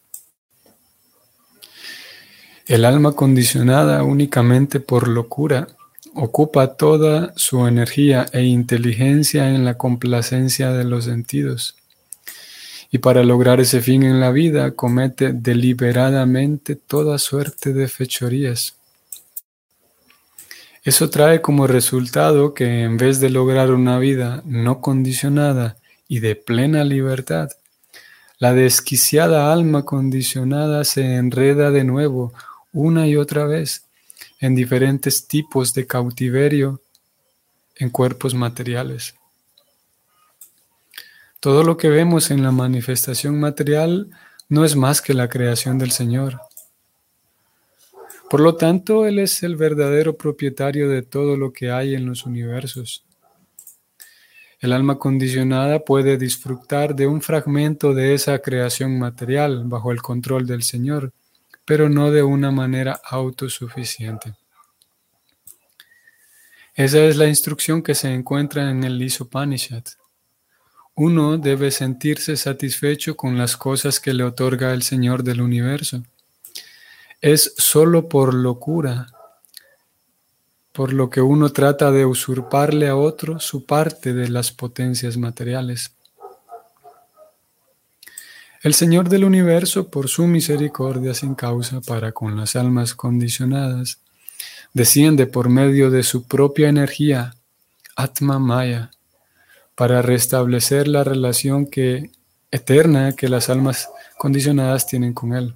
El 2.66 2.86
alma 2.86 3.14
condicionada 3.14 4.04
únicamente 4.04 4.80
por 4.80 5.08
locura 5.08 5.68
ocupa 6.14 6.76
toda 6.76 7.34
su 7.36 7.66
energía 7.68 8.26
e 8.32 8.44
inteligencia 8.44 9.50
en 9.50 9.66
la 9.66 9.78
complacencia 9.78 10.72
de 10.72 10.84
los 10.84 11.06
sentidos 11.06 11.80
y 12.92 12.98
para 13.00 13.24
lograr 13.24 13.60
ese 13.60 13.82
fin 13.82 14.04
en 14.04 14.20
la 14.20 14.32
vida 14.32 14.72
comete 14.72 15.32
deliberadamente 15.34 16.76
toda 16.76 17.20
suerte 17.20 17.74
de 17.74 17.88
fechorías. 17.88 18.79
Eso 20.90 21.12
trae 21.12 21.40
como 21.40 21.68
resultado 21.68 22.56
que 22.56 22.82
en 22.82 22.98
vez 22.98 23.20
de 23.20 23.30
lograr 23.30 23.70
una 23.70 24.00
vida 24.00 24.42
no 24.44 24.82
condicionada 24.82 25.78
y 26.08 26.18
de 26.20 26.36
plena 26.36 26.84
libertad, 26.84 27.50
la 28.40 28.56
desquiciada 28.56 29.54
alma 29.54 29.86
condicionada 29.86 30.84
se 30.86 31.18
enreda 31.18 31.70
de 31.70 31.84
nuevo 31.84 32.34
una 32.74 33.08
y 33.08 33.18
otra 33.18 33.46
vez 33.46 33.86
en 34.40 34.56
diferentes 34.56 35.28
tipos 35.28 35.76
de 35.76 35.86
cautiverio 35.86 36.82
en 37.76 37.92
cuerpos 37.92 38.34
materiales. 38.34 39.14
Todo 41.40 41.64
lo 41.64 41.78
que 41.78 41.90
vemos 41.90 42.32
en 42.32 42.42
la 42.42 42.50
manifestación 42.50 43.40
material 43.40 44.10
no 44.48 44.66
es 44.66 44.76
más 44.76 45.04
que 45.04 45.14
la 45.14 45.30
creación 45.30 45.78
del 45.78 45.92
Señor. 45.92 46.49
Por 48.30 48.42
lo 48.42 48.56
tanto, 48.56 49.08
Él 49.08 49.18
es 49.18 49.42
el 49.42 49.56
verdadero 49.56 50.16
propietario 50.16 50.88
de 50.88 51.02
todo 51.02 51.36
lo 51.36 51.52
que 51.52 51.72
hay 51.72 51.96
en 51.96 52.06
los 52.06 52.26
universos. 52.26 53.04
El 54.60 54.72
alma 54.74 55.00
condicionada 55.00 55.80
puede 55.80 56.18
disfrutar 56.18 56.94
de 56.94 57.08
un 57.08 57.22
fragmento 57.22 57.94
de 57.94 58.14
esa 58.14 58.38
creación 58.40 59.00
material 59.00 59.64
bajo 59.66 59.92
el 59.92 60.02
control 60.02 60.46
del 60.46 60.64
Señor, 60.64 61.12
pero 61.66 61.90
no 61.90 62.12
de 62.12 62.22
una 62.22 62.52
manera 62.52 63.00
autosuficiente. 63.04 64.36
Esa 66.76 67.00
es 67.06 67.16
la 67.18 67.28
instrucción 67.28 67.82
que 67.82 67.96
se 67.96 68.14
encuentra 68.14 68.70
en 68.70 68.84
el 68.84 69.02
Isopanishad. 69.02 69.84
Uno 70.94 71.38
debe 71.38 71.72
sentirse 71.72 72.38
satisfecho 72.38 73.16
con 73.16 73.38
las 73.38 73.58
cosas 73.58 74.00
que 74.00 74.14
le 74.14 74.24
otorga 74.24 74.74
el 74.74 74.84
Señor 74.84 75.24
del 75.24 75.42
universo. 75.42 76.04
Es 77.22 77.54
solo 77.58 78.08
por 78.08 78.34
locura, 78.34 79.08
por 80.72 80.94
lo 80.94 81.10
que 81.10 81.20
uno 81.20 81.50
trata 81.50 81.92
de 81.92 82.06
usurparle 82.06 82.88
a 82.88 82.96
otro 82.96 83.42
su 83.42 83.66
parte 83.66 84.14
de 84.14 84.30
las 84.30 84.54
potencias 84.54 85.18
materiales. 85.18 85.92
El 88.62 88.74
Señor 88.74 89.10
del 89.10 89.26
universo, 89.26 89.90
por 89.90 90.08
su 90.08 90.28
misericordia 90.28 91.14
sin 91.14 91.36
causa 91.36 91.82
para 91.82 92.14
con 92.14 92.38
las 92.38 92.56
almas 92.56 92.94
condicionadas, 92.94 94.00
desciende 94.74 95.28
por 95.28 95.50
medio 95.50 95.90
de 95.90 96.04
su 96.04 96.24
propia 96.24 96.70
energía, 96.70 97.36
Atma 97.98 98.40
Maya, 98.40 98.92
para 99.76 100.02
restablecer 100.02 100.88
la 100.88 101.04
relación 101.04 101.68
que, 101.68 102.12
eterna 102.52 103.14
que 103.14 103.28
las 103.28 103.50
almas 103.50 103.90
condicionadas 104.18 104.88
tienen 104.88 105.14
con 105.14 105.34
Él. 105.34 105.56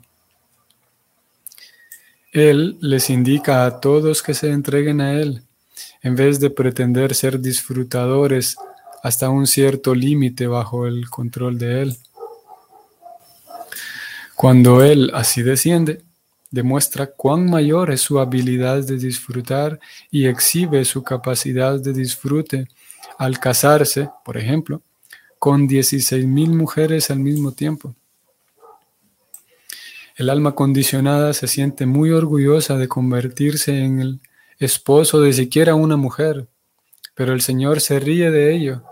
Él 2.33 2.77
les 2.81 3.11
indica 3.11 3.63
a 3.63 3.79
todos 3.79 4.23
que 4.23 4.33
se 4.33 4.49
entreguen 4.49 5.01
a 5.01 5.13
Él, 5.13 5.43
en 6.01 6.15
vez 6.15 6.39
de 6.39 6.49
pretender 6.49 7.13
ser 7.13 7.39
disfrutadores 7.39 8.57
hasta 9.03 9.29
un 9.29 9.45
cierto 9.45 9.93
límite 9.93 10.47
bajo 10.47 10.87
el 10.87 11.11
control 11.11 11.59
de 11.59 11.83
Él. 11.83 11.97
Cuando 14.35 14.83
Él 14.83 15.11
así 15.13 15.43
desciende, 15.43 16.01
demuestra 16.49 17.05
cuán 17.05 17.47
mayor 17.47 17.91
es 17.91 18.01
su 18.01 18.19
habilidad 18.19 18.83
de 18.83 18.97
disfrutar 18.97 19.79
y 20.09 20.25
exhibe 20.25 20.85
su 20.85 21.03
capacidad 21.03 21.79
de 21.79 21.93
disfrute 21.93 22.67
al 23.19 23.39
casarse, 23.39 24.09
por 24.25 24.37
ejemplo, 24.37 24.81
con 25.37 25.67
16 25.67 26.25
mil 26.25 26.49
mujeres 26.49 27.11
al 27.11 27.19
mismo 27.19 27.51
tiempo. 27.51 27.93
El 30.15 30.29
alma 30.29 30.55
condicionada 30.55 31.33
se 31.33 31.47
siente 31.47 31.85
muy 31.85 32.11
orgullosa 32.11 32.77
de 32.77 32.87
convertirse 32.87 33.83
en 33.83 33.99
el 33.99 34.21
esposo 34.59 35.21
de 35.21 35.33
siquiera 35.33 35.75
una 35.75 35.97
mujer, 35.97 36.47
pero 37.15 37.33
el 37.33 37.41
Señor 37.41 37.81
se 37.81 37.99
ríe 37.99 38.31
de 38.31 38.55
ello. 38.55 38.83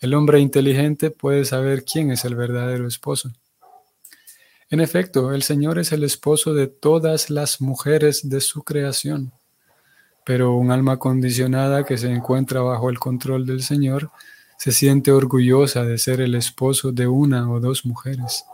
El 0.00 0.14
hombre 0.14 0.40
inteligente 0.40 1.10
puede 1.10 1.44
saber 1.44 1.84
quién 1.84 2.10
es 2.10 2.24
el 2.24 2.34
verdadero 2.34 2.88
esposo. 2.88 3.30
En 4.68 4.80
efecto, 4.80 5.32
el 5.32 5.42
Señor 5.42 5.78
es 5.78 5.92
el 5.92 6.02
esposo 6.02 6.54
de 6.54 6.66
todas 6.66 7.30
las 7.30 7.60
mujeres 7.60 8.28
de 8.28 8.40
su 8.40 8.62
creación 8.62 9.32
pero 10.24 10.54
un 10.54 10.70
alma 10.70 10.98
condicionada 10.98 11.84
que 11.84 11.98
se 11.98 12.10
encuentra 12.10 12.60
bajo 12.60 12.90
el 12.90 12.98
control 12.98 13.46
del 13.46 13.62
Señor 13.62 14.10
se 14.56 14.70
siente 14.70 15.10
orgullosa 15.10 15.84
de 15.84 15.98
ser 15.98 16.20
el 16.20 16.34
esposo 16.34 16.92
de 16.92 17.08
una 17.08 17.50
o 17.50 17.58
dos 17.58 17.84
mujeres. 17.84 18.44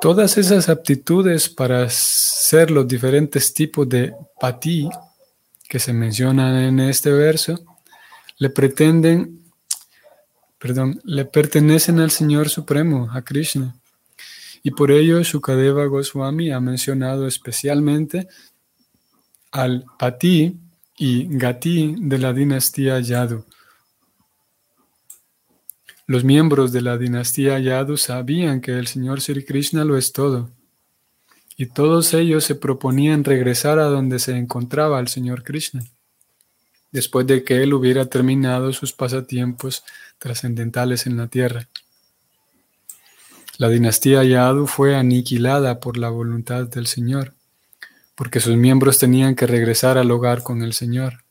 Todas 0.00 0.38
esas 0.38 0.68
aptitudes 0.68 1.48
para 1.48 1.88
ser 1.90 2.70
los 2.70 2.86
diferentes 2.86 3.52
tipos 3.52 3.88
de 3.88 4.14
pati 4.40 4.88
que 5.68 5.80
se 5.80 5.92
mencionan 5.92 6.54
en 6.54 6.78
este 6.78 7.10
verso 7.10 7.58
le 8.38 8.50
pretenden, 8.50 9.42
le 11.02 11.24
pertenecen 11.24 11.98
al 11.98 12.12
Señor 12.12 12.48
Supremo, 12.48 13.10
a 13.12 13.22
Krishna. 13.22 13.74
Y 14.62 14.70
por 14.70 14.92
ello 14.92 15.20
Shukadeva 15.22 15.86
Goswami 15.86 16.52
ha 16.52 16.60
mencionado 16.60 17.26
especialmente 17.26 18.28
al 19.50 19.84
Pati 19.98 20.56
y 20.96 21.26
Gati 21.28 21.96
de 21.98 22.18
la 22.18 22.32
dinastía 22.32 23.00
Yadu. 23.00 23.44
Los 26.08 26.24
miembros 26.24 26.72
de 26.72 26.80
la 26.80 26.96
dinastía 26.96 27.58
Yadu 27.58 27.98
sabían 27.98 28.62
que 28.62 28.72
el 28.78 28.86
Señor 28.86 29.20
Sri 29.20 29.44
Krishna 29.44 29.84
lo 29.84 29.98
es 29.98 30.14
todo, 30.14 30.50
y 31.54 31.66
todos 31.66 32.14
ellos 32.14 32.44
se 32.44 32.54
proponían 32.54 33.24
regresar 33.24 33.78
a 33.78 33.84
donde 33.84 34.18
se 34.18 34.34
encontraba 34.34 35.00
el 35.00 35.08
Señor 35.08 35.42
Krishna, 35.42 35.84
después 36.92 37.26
de 37.26 37.44
que 37.44 37.62
él 37.62 37.74
hubiera 37.74 38.06
terminado 38.06 38.72
sus 38.72 38.94
pasatiempos 38.94 39.84
trascendentales 40.16 41.06
en 41.06 41.18
la 41.18 41.26
tierra. 41.26 41.68
La 43.58 43.68
dinastía 43.68 44.24
Yadu 44.24 44.66
fue 44.66 44.96
aniquilada 44.96 45.78
por 45.78 45.98
la 45.98 46.08
voluntad 46.08 46.66
del 46.66 46.86
Señor, 46.86 47.34
porque 48.14 48.40
sus 48.40 48.56
miembros 48.56 48.98
tenían 48.98 49.34
que 49.34 49.46
regresar 49.46 49.98
al 49.98 50.10
hogar 50.10 50.42
con 50.42 50.62
el 50.62 50.72
Señor. 50.72 51.22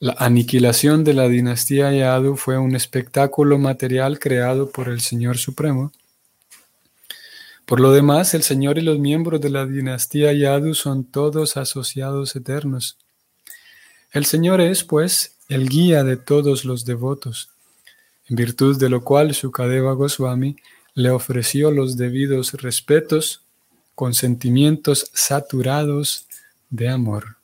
La 0.00 0.14
aniquilación 0.18 1.02
de 1.02 1.12
la 1.12 1.26
dinastía 1.26 1.92
Yadu 1.92 2.36
fue 2.36 2.56
un 2.56 2.76
espectáculo 2.76 3.58
material 3.58 4.20
creado 4.20 4.70
por 4.70 4.88
el 4.88 5.00
Señor 5.00 5.38
Supremo. 5.38 5.90
Por 7.66 7.80
lo 7.80 7.90
demás, 7.90 8.32
el 8.34 8.44
Señor 8.44 8.78
y 8.78 8.82
los 8.82 9.00
miembros 9.00 9.40
de 9.40 9.50
la 9.50 9.66
dinastía 9.66 10.32
Yadu 10.32 10.74
son 10.74 11.02
todos 11.02 11.56
asociados 11.56 12.36
eternos. 12.36 12.96
El 14.12 14.24
Señor 14.24 14.60
es, 14.60 14.84
pues, 14.84 15.34
el 15.48 15.68
guía 15.68 16.04
de 16.04 16.16
todos 16.16 16.64
los 16.64 16.84
devotos, 16.84 17.50
en 18.28 18.36
virtud 18.36 18.78
de 18.78 18.90
lo 18.90 19.02
cual 19.02 19.32
Shukadeva 19.32 19.94
Goswami 19.94 20.54
le 20.94 21.10
ofreció 21.10 21.72
los 21.72 21.96
debidos 21.96 22.52
respetos 22.52 23.42
con 23.96 24.14
sentimientos 24.14 25.10
saturados 25.12 26.28
de 26.70 26.88
amor. 26.88 27.36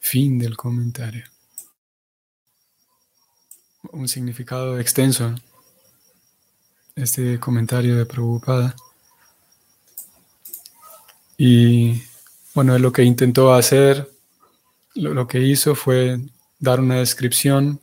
Fin 0.00 0.40
del 0.40 0.56
comentario. 0.56 1.31
Un 3.90 4.06
significado 4.08 4.78
extenso 4.78 5.34
este 6.94 7.40
comentario 7.40 7.96
de 7.96 8.06
Prabhupada. 8.06 8.74
Y 11.36 12.02
bueno, 12.54 12.78
lo 12.78 12.92
que 12.92 13.02
intentó 13.02 13.54
hacer, 13.54 14.10
lo, 14.94 15.26
que 15.26 15.40
hizo 15.40 15.74
fue 15.74 16.20
dar 16.58 16.80
una 16.80 16.96
descripción 16.96 17.80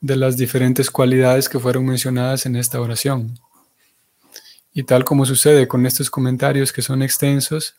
de 0.00 0.16
las 0.16 0.36
diferentes 0.36 0.90
cualidades 0.90 1.48
que 1.48 1.58
fueron 1.58 1.86
mencionadas 1.86 2.46
en 2.46 2.56
esta 2.56 2.80
oración. 2.80 3.38
Y 4.74 4.82
tal 4.82 5.04
como 5.04 5.24
sucede 5.24 5.68
con 5.68 5.86
estos 5.86 6.10
comentarios 6.10 6.72
que 6.72 6.82
son 6.82 7.02
extensos, 7.02 7.74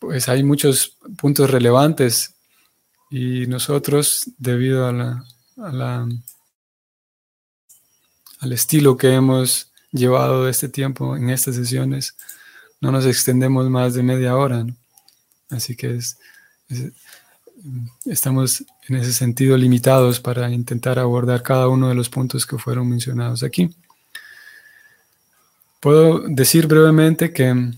pues 0.00 0.28
hay 0.28 0.42
muchos 0.42 0.96
puntos 1.16 1.50
relevantes 1.50 2.34
y 3.10 3.46
nosotros, 3.46 4.30
debido 4.36 4.86
a 4.86 4.92
la, 4.92 5.24
al 5.58 6.22
estilo 8.52 8.96
que 8.96 9.14
hemos 9.14 9.70
llevado 9.92 10.48
este 10.48 10.68
tiempo 10.68 11.16
en 11.16 11.30
estas 11.30 11.56
sesiones, 11.56 12.16
no 12.80 12.92
nos 12.92 13.06
extendemos 13.06 13.68
más 13.68 13.94
de 13.94 14.02
media 14.02 14.36
hora. 14.36 14.66
Así 15.50 15.74
que 15.74 15.98
estamos 18.04 18.64
en 18.88 18.96
ese 18.96 19.12
sentido 19.12 19.56
limitados 19.56 20.20
para 20.20 20.50
intentar 20.50 20.98
abordar 20.98 21.42
cada 21.42 21.68
uno 21.68 21.88
de 21.88 21.94
los 21.94 22.08
puntos 22.08 22.46
que 22.46 22.58
fueron 22.58 22.88
mencionados 22.88 23.42
aquí. 23.42 23.74
Puedo 25.80 26.20
decir 26.28 26.66
brevemente 26.66 27.32
que 27.32 27.72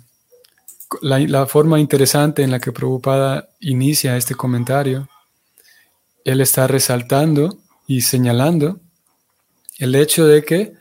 la, 1.02 1.46
forma 1.46 1.78
interesante 1.78 2.42
en 2.42 2.50
la 2.50 2.58
que 2.58 2.72
Prabhupada 2.72 3.48
inicia 3.60 4.16
este 4.16 4.34
comentario, 4.34 5.08
él 6.24 6.40
está 6.40 6.66
resaltando 6.66 7.59
y 7.90 8.02
señalando 8.02 8.78
el 9.78 9.96
hecho 9.96 10.24
de 10.24 10.44
que 10.44 10.74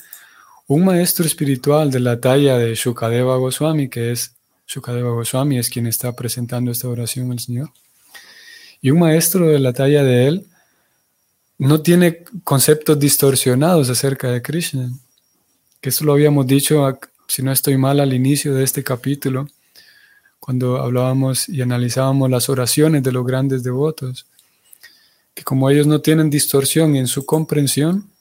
un 0.68 0.86
maestro 0.86 1.26
espiritual 1.26 1.90
de 1.90 2.00
la 2.00 2.22
talla 2.22 2.56
de 2.60 2.76
Shukadeva 2.76 3.36
Goswami, 3.38 3.90
que 3.90 4.12
es 4.12 4.36
Shukadeva 4.68 5.10
Goswami, 5.10 5.58
es 5.58 5.72
quien 5.72 5.88
está 5.88 6.16
presentando 6.16 6.70
esta 6.70 6.88
oración 6.88 7.32
al 7.32 7.40
Señor, 7.40 7.72
y 8.80 8.92
un 8.92 9.00
maestro 9.00 9.48
de 9.48 9.58
la 9.58 9.74
talla 9.74 10.04
de 10.04 10.28
él 10.28 10.46
no 11.58 11.82
tiene 11.82 12.26
conceptos 12.44 13.00
distorsionados 13.00 13.90
acerca 13.90 14.30
de 14.30 14.44
Krishna. 14.44 14.92
Que 15.82 15.90
eso 15.90 16.06
lo 16.06 16.14
habíamos 16.14 16.46
dicho, 16.46 17.00
si 17.28 17.42
no 17.42 17.52
estoy 17.52 17.76
mal, 17.78 18.00
al 18.00 18.14
inicio 18.14 18.54
de 18.54 18.64
este 18.64 18.84
capítulo, 18.84 19.48
cuando 20.40 20.78
hablábamos 20.78 21.50
y 21.50 21.60
analizábamos 21.64 22.30
las 22.30 22.50
oraciones 22.50 23.02
de 23.02 23.12
los 23.12 23.26
grandes 23.26 23.64
devotos, 23.64 24.28
que 25.40 25.46
como 25.46 25.70
ellos 25.70 25.88
no 25.88 26.02
tienen 26.02 26.30
distorsión 26.30 26.98
en 26.98 27.08
su 27.08 27.26
comprensión, 27.26 28.12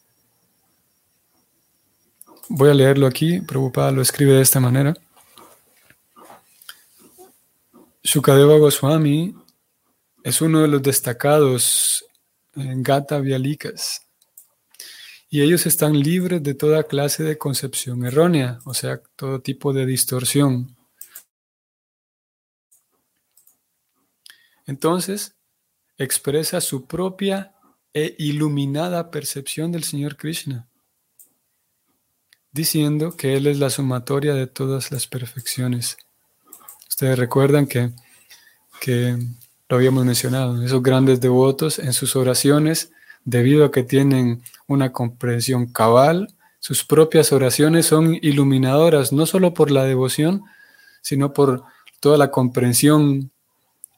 voy 2.49 2.71
a 2.71 2.75
leerlo 2.75 3.09
aquí, 3.09 3.41
Prabhupada 3.41 3.91
lo 3.91 4.03
escribe 4.03 4.35
de 4.35 4.43
esta 4.43 4.61
manera. 4.61 4.95
Shukadeva 8.05 8.57
Goswami 8.59 9.35
es 10.23 10.41
uno 10.41 10.63
de 10.63 10.69
los 10.69 10.81
destacados 10.81 12.05
en 12.55 12.85
Gata 12.85 13.19
Vialikas. 13.19 14.03
Y 15.29 15.43
ellos 15.43 15.67
están 15.67 15.99
libres 15.99 16.41
de 16.41 16.55
toda 16.55 16.85
clase 16.85 17.25
de 17.25 17.37
concepción 17.37 18.05
errónea, 18.05 18.61
o 18.65 18.75
sea, 18.75 19.03
todo 19.17 19.41
tipo 19.41 19.73
de 19.73 19.87
distorsión. 19.87 20.77
Entonces, 24.67 25.35
expresa 25.99 26.61
su 26.61 26.87
propia 26.87 27.53
e 27.93 28.15
iluminada 28.19 29.11
percepción 29.11 29.73
del 29.73 29.85
Señor 29.85 30.17
Krishna, 30.17 30.69
diciendo 32.53 33.17
que 33.17 33.37
Él 33.37 33.47
es 33.47 33.59
la 33.59 33.71
sumatoria 33.71 34.35
de 34.35 34.47
todas 34.47 34.91
las 34.93 35.07
perfecciones. 35.07 35.97
Ustedes 36.89 37.19
recuerdan 37.19 37.67
que, 37.67 37.93
que 38.81 39.19
lo 39.69 39.77
habíamos 39.77 40.05
mencionado, 40.05 40.63
esos 40.63 40.83
grandes 40.83 41.21
devotos 41.21 41.79
en 41.79 41.93
sus 41.93 42.17
oraciones 42.17 42.93
debido 43.25 43.65
a 43.65 43.71
que 43.71 43.83
tienen 43.83 44.43
una 44.67 44.93
comprensión 44.93 45.67
cabal, 45.67 46.35
sus 46.61 46.85
propias 46.85 47.33
oraciones 47.33 47.87
son 47.87 48.19
iluminadoras, 48.21 49.13
no 49.13 49.27
solo 49.27 49.55
por 49.55 49.71
la 49.71 49.85
devoción, 49.85 50.45
sino 51.03 51.33
por 51.33 51.65
toda 52.01 52.19
la 52.19 52.31
comprensión. 52.31 53.31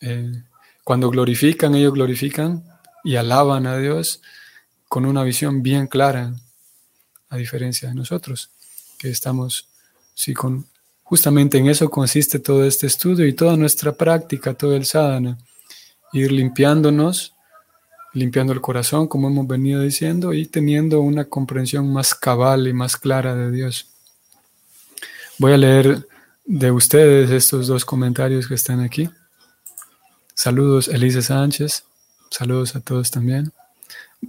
Eh, 0.01 0.43
cuando 0.91 1.09
glorifican, 1.09 1.77
ellos 1.77 1.95
glorifican 1.95 2.65
y 3.05 3.15
alaban 3.15 3.69
a 3.69 3.79
Dios 3.79 4.23
con 4.89 5.07
una 5.07 5.23
visión 5.23 5.63
bien 5.63 5.87
clara, 5.87 6.35
a 7.29 7.37
diferencia 7.37 7.91
de 7.91 7.95
nosotros, 7.95 8.51
que 8.99 9.09
estamos, 9.09 9.69
sí, 10.15 10.35
con, 10.35 10.67
justamente 11.05 11.59
en 11.59 11.69
eso 11.69 11.89
consiste 11.89 12.41
todo 12.41 12.65
este 12.65 12.89
estudio 12.89 13.25
y 13.25 13.35
toda 13.35 13.57
nuestra 13.57 13.93
práctica, 13.93 14.55
todo 14.55 14.75
el 14.75 14.85
sadhana, 14.85 15.39
ir 16.13 16.33
limpiándonos 16.33 17.35
limpiando 18.13 18.53
el 18.53 18.61
corazón, 18.61 19.07
como 19.07 19.29
hemos 19.29 19.47
venido 19.47 19.83
diciendo, 19.83 20.33
y 20.33 20.47
teniendo 20.47 21.03
una 21.03 21.27
comprensión 21.27 21.93
más 21.93 22.17
cabal 22.17 22.67
y 22.67 22.73
más 22.73 22.97
clara 22.97 23.37
de 23.37 23.53
Dios. 23.53 23.87
Voy 25.39 25.53
a 25.53 25.57
leer 25.57 26.09
de 26.45 26.73
ustedes 26.73 27.31
estos 27.31 27.69
dos 27.69 27.85
comentarios 27.85 28.49
que 28.49 28.55
están 28.55 28.81
aquí. 28.81 29.09
Saludos, 30.41 30.89
Elisa 30.89 31.21
Sánchez. 31.21 31.85
Saludos 32.31 32.75
a 32.75 32.81
todos 32.81 33.11
también. 33.11 33.53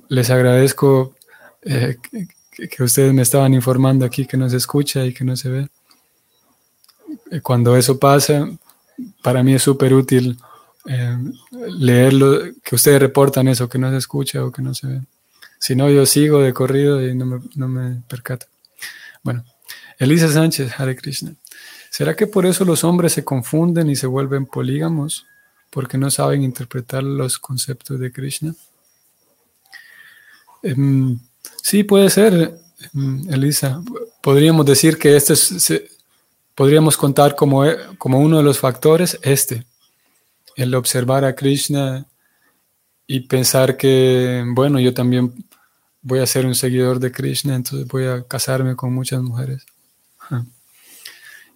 Les 0.10 0.30
agradezco 0.30 1.16
eh, 1.62 2.00
que, 2.70 2.84
ustedes 2.84 3.14
me 3.14 3.22
estaban 3.22 3.54
informando 3.54 4.06
aquí 4.06 4.26
que 4.26 4.36
no 4.36 4.50
se 4.50 4.58
escucha 4.58 5.06
y 5.06 5.14
que 5.14 5.24
no 5.24 5.38
se 5.38 5.48
ve. 5.48 5.70
Eh, 7.32 7.40
cuando 7.40 7.78
eso 7.78 7.98
pasa, 7.98 8.46
para 9.24 9.42
mí 9.42 9.54
es 9.54 9.64
súper 9.64 9.94
útil 9.94 10.38
eh, 10.86 11.18
leerlo, 11.70 12.42
que 12.62 12.76
ustedes 12.76 13.00
reportan 13.00 13.48
eso, 13.48 13.70
que 13.70 13.80
no 13.80 13.90
se 13.90 13.96
escucha 13.96 14.44
o 14.44 14.52
que 14.52 14.62
no 14.62 14.74
se 14.74 14.88
ve. 14.88 15.02
Si 15.60 15.78
no, 15.78 15.90
yo 15.90 16.06
sigo 16.06 16.42
de 16.42 16.52
corrido 16.52 17.02
y 17.02 17.16
no 17.16 17.26
me, 17.26 17.40
no 17.56 17.70
me 17.70 18.02
percato. 18.10 18.48
Bueno, 19.24 19.46
Elisa 19.98 20.28
Sánchez, 20.28 20.78
Hare 20.78 20.98
Krishna. 20.98 21.36
¿Será 21.90 22.18
que 22.18 22.28
por 22.28 22.46
eso 22.46 22.66
los 22.66 22.84
hombres 22.84 23.14
se 23.14 23.24
confunden 23.24 23.90
y 23.90 23.96
se 23.96 24.08
vuelven 24.08 24.46
polígamos? 24.46 25.26
Porque 25.72 25.98
no 25.98 26.12
saben 26.12 26.44
interpretar 26.44 27.02
los 27.02 27.40
conceptos 27.40 28.00
de 28.00 28.12
Krishna. 28.12 28.54
Em, 30.62 31.18
sí, 31.64 31.84
puede 31.84 32.12
ser, 32.12 32.60
em, 32.94 33.28
Elisa. 33.34 33.82
Podríamos 34.22 34.66
decir 34.68 35.00
que 35.00 35.16
este 35.16 35.34
es, 35.34 35.74
podríamos 36.54 36.96
contar 36.96 37.36
como, 37.36 37.64
como 37.98 38.20
uno 38.20 38.38
de 38.38 38.44
los 38.44 38.60
factores 38.60 39.18
este 39.24 39.66
el 40.56 40.76
observar 40.76 41.26
a 41.26 41.36
Krishna 41.36 42.06
y 43.08 43.22
pensar 43.22 43.78
que, 43.78 44.44
bueno, 44.48 44.80
yo 44.80 44.94
también 44.94 45.34
voy 46.02 46.20
a 46.20 46.26
ser 46.26 46.46
un 46.46 46.56
seguidor 46.56 47.00
de 47.00 47.12
Krishna, 47.12 47.56
entonces 47.56 47.88
voy 47.88 48.06
a 48.06 48.24
casarme 48.24 48.76
con 48.76 48.94
muchas 48.94 49.22
mujeres. 49.22 49.66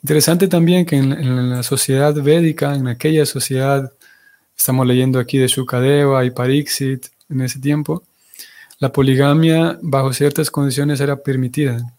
Interesante 0.01 0.47
también 0.47 0.86
que 0.86 0.97
en, 0.97 1.49
la 1.49 1.63
sociedad 1.63 2.13
védica, 2.13 2.75
en 2.75 2.88
aquella 2.88 3.25
sociedad, 3.25 3.91
estamos 4.58 4.86
leyendo 4.88 5.20
aquí 5.20 5.38
de 5.38 5.48
Shukadeva 5.48 6.26
y 6.26 6.32
Pariksit 6.32 7.08
en 7.30 7.41
ese 7.41 7.60
tiempo, 7.60 8.04
la 8.80 8.91
poligamia 8.91 9.78
bajo 9.82 10.13
ciertas 10.13 10.52
condiciones 10.52 11.00
era 11.00 11.15
permitida. 11.18 11.94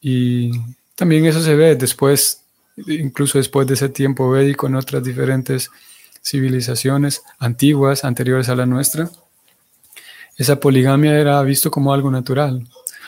Y 0.00 0.50
también 0.94 1.24
eso 1.26 1.40
se 1.40 1.54
ve 1.54 1.76
después 1.76 2.42
incluso 2.86 3.38
después 3.38 3.66
de 3.66 3.74
ese 3.74 3.88
tiempo 3.88 4.30
védico 4.30 4.66
en 4.66 4.76
otras 4.76 5.02
diferentes 5.02 5.70
civilizaciones 6.22 7.22
antiguas, 7.38 8.04
anteriores 8.04 8.48
a 8.48 8.54
la 8.54 8.66
nuestra, 8.66 9.10
esa 10.36 10.58
poligamia 10.58 11.18
era 11.18 11.42
visto 11.42 11.70
como 11.70 11.92
algo 11.92 12.10
natural, 12.10 12.66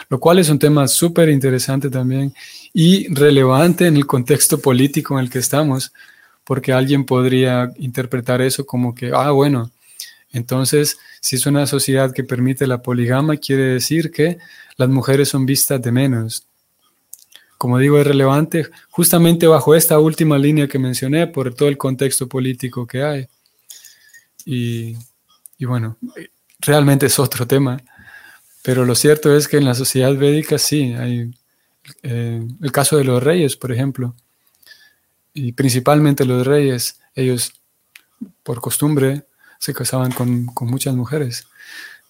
lo 0.09 0.21
cual 0.21 0.39
es 0.39 0.49
un 0.49 0.59
tema 0.59 0.87
súper 0.89 1.29
interesante 1.29 1.89
también 1.89 2.35
y 2.73 3.13
relevante 3.15 3.87
en 3.87 3.97
el 3.97 4.07
contexto 4.07 4.59
político 4.59 5.15
en 5.15 5.25
el 5.25 5.31
que 5.31 5.39
estamos, 5.39 5.93
porque 6.45 6.73
alguien 6.73 7.05
podría 7.05 7.73
interpretar 7.79 8.43
eso 8.43 8.67
como 8.67 8.95
que, 8.95 9.11
ah, 9.15 9.31
bueno, 9.31 9.71
Entonces, 10.33 10.99
si 11.21 11.37
es 11.37 11.47
una 11.47 11.65
sociedad 11.65 12.13
que 12.13 12.25
permite 12.25 12.67
la 12.67 12.83
poligama, 12.83 13.37
quiere 13.37 13.67
decir 13.67 14.11
que 14.11 14.39
las 14.77 14.89
mujeres 14.89 15.29
son 15.29 15.47
vistas 15.47 15.81
de 15.81 15.93
menos. 15.93 16.47
Como 17.57 17.79
digo, 17.79 18.01
es 18.01 18.07
relevante 18.07 18.69
justamente 18.91 19.47
bajo 19.47 19.77
esta 19.77 19.99
última 20.01 20.37
línea 20.37 20.67
que 20.67 20.79
mencioné 20.81 21.29
por 21.29 21.55
todo 21.55 21.69
el 21.69 21.79
contexto 21.79 22.29
político 22.29 22.85
que 22.85 23.03
hay. 23.05 23.29
Y, 24.45 24.97
bueno, 25.61 25.97
realmente 26.59 27.07
es 27.07 27.19
otro 27.19 27.47
tema, 27.47 27.81
pero 28.63 28.85
lo 28.85 28.95
cierto 28.95 29.37
es 29.37 29.47
que 29.49 29.59
en 29.59 29.65
la 29.65 29.75
sociedad 29.75 30.15
védica 30.17 30.59
sí, 30.59 30.95
hay 30.95 31.31
eh, 32.03 32.47
el 32.61 32.73
caso 32.73 32.97
de 32.97 33.05
los 33.05 33.23
reyes, 33.23 33.57
por 33.57 33.73
ejemplo, 33.73 34.15
y 35.35 35.53
principalmente 35.53 36.25
los 36.25 36.47
reyes, 36.47 37.01
ellos 37.15 37.53
por 38.43 38.61
costumbre 38.61 39.27
se 39.59 39.75
casaban 39.75 40.13
con, 40.13 40.47
muchas 40.61 40.95
mujeres. 40.95 41.47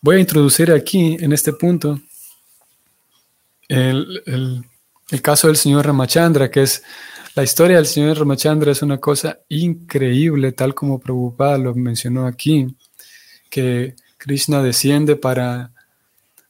Voy 0.00 0.16
a 0.16 0.20
introducir 0.20 0.70
aquí, 0.70 1.16
en 1.18 1.32
este 1.32 1.52
punto, 1.54 2.00
el, 3.68 4.64
caso 5.22 5.46
del 5.46 5.56
señor 5.56 5.86
Ramachandra, 5.86 6.50
que 6.50 6.62
es 6.62 6.82
la 7.34 7.42
historia 7.42 7.76
del 7.76 7.86
señor 7.86 8.18
Ramachandra 8.18 8.72
es 8.72 8.82
una 8.82 8.98
cosa 8.98 9.38
increíble, 9.48 10.52
tal 10.52 10.74
como 10.74 11.00
Prabhupada 11.00 11.58
lo 11.58 11.74
mencionó 11.74 12.26
aquí, 12.26 12.76
que 13.50 13.96
Krishna 14.18 14.62
desciende 14.62 15.16
para, 15.16 15.72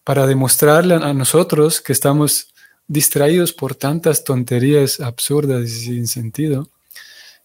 para 0.03 0.27
demostrarle 0.27 0.95
a 0.95 1.13
nosotros 1.15 1.81
que 1.81 1.93
estamos 1.93 2.54
distraídos 2.87 3.53
por 3.53 3.75
tantas 3.75 4.25
tonterías 4.25 5.01
absurdas 5.01 5.65
y 5.65 5.69
sin 5.69 6.07
sentido. 6.07 6.69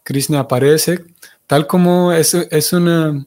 Krishna 0.04 0.39
aparece 0.41 0.99
tal 1.47 1.67
como 1.67 2.12
es, 2.13 2.34
es 2.34 2.73
una 2.73 3.25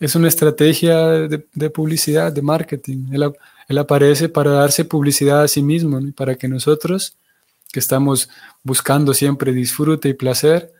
es 0.00 0.14
una 0.14 0.28
estrategia 0.28 0.96
de, 1.28 1.70
publicidad, 1.70 2.32
de 2.32 2.42
marketing. 2.42 3.08
Él, 3.12 3.78
aparece 3.78 4.28
para 4.28 4.52
darse 4.52 4.84
publicidad 4.84 5.42
a 5.42 5.48
sí 5.48 5.62
mismo, 5.62 6.00
para 6.14 6.36
que 6.36 6.48
nosotros, 6.48 7.16
que 7.72 7.80
estamos 7.80 8.30
buscando 8.62 9.12
siempre 9.12 9.52
disfrute 9.52 10.08
y 10.08 10.14
placer, 10.14 10.72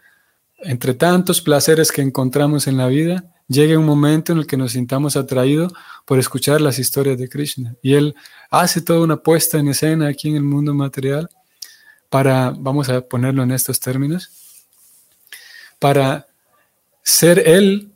entre 0.61 0.95
tantos 0.95 1.41
placeres 1.41 1.91
que 1.91 2.01
encontramos 2.01 2.67
en 2.67 2.77
la 2.77 2.87
vida, 2.87 3.25
llegue 3.49 3.77
un 3.77 3.87
momento 3.87 4.33
en 4.33 4.39
el 4.39 4.47
que 4.47 4.57
nos 4.57 4.73
sintamos 4.73 5.17
atraídos 5.17 5.73
por 6.05 6.19
escuchar 6.19 6.61
las 6.61 6.79
historias 6.79 7.19
de 7.19 7.29
Krishna. 7.29 7.75
Y 7.83 7.95
él 7.95 8.15
hace 8.51 8.81
toda 8.81 9.01
una 9.01 9.17
puesta 9.17 9.59
en 9.59 9.69
escena 9.69 10.09
aquí 10.09 10.29
en 10.29 10.37
el 10.37 10.45
mundo 10.45 10.75
material 10.75 11.29
para, 12.09 12.51
vamos 12.51 12.89
a 12.89 13.01
ponerlo 13.01 13.43
en 13.43 13.51
estos 13.51 13.81
términos, 13.81 14.31
para 15.79 16.27
ser 17.03 17.43
él 17.47 17.93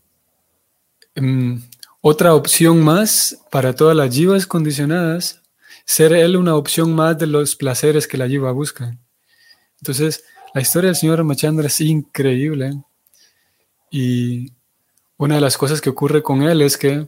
Em, 1.15 1.63
otra 2.01 2.35
opción 2.35 2.83
más 2.83 3.39
para 3.51 3.75
todas 3.75 3.97
las 3.97 4.15
yivas 4.15 4.47
condicionadas, 4.47 5.43
ser 5.85 6.13
él 6.13 6.37
una 6.37 6.57
opción 6.57 6.95
más 6.95 7.19
de 7.19 7.27
los 7.27 7.55
placeres 7.55 8.07
que 8.07 8.17
la 8.17 8.27
yiva 8.27 8.51
busca. 8.53 8.97
Entonces, 9.81 10.25
la 10.55 10.61
historia 10.63 10.89
del 10.89 10.97
señor 10.97 11.19
Ramachandra 11.19 11.67
es 11.67 11.81
increíble. 11.81 12.73
Y 13.91 14.53
una 15.25 15.37
de 15.37 15.41
las 15.41 15.57
cosas 15.57 15.81
que 15.81 15.91
ocurre 15.91 16.23
con 16.23 16.43
él 16.43 16.63
es 16.63 16.77
que 16.77 17.07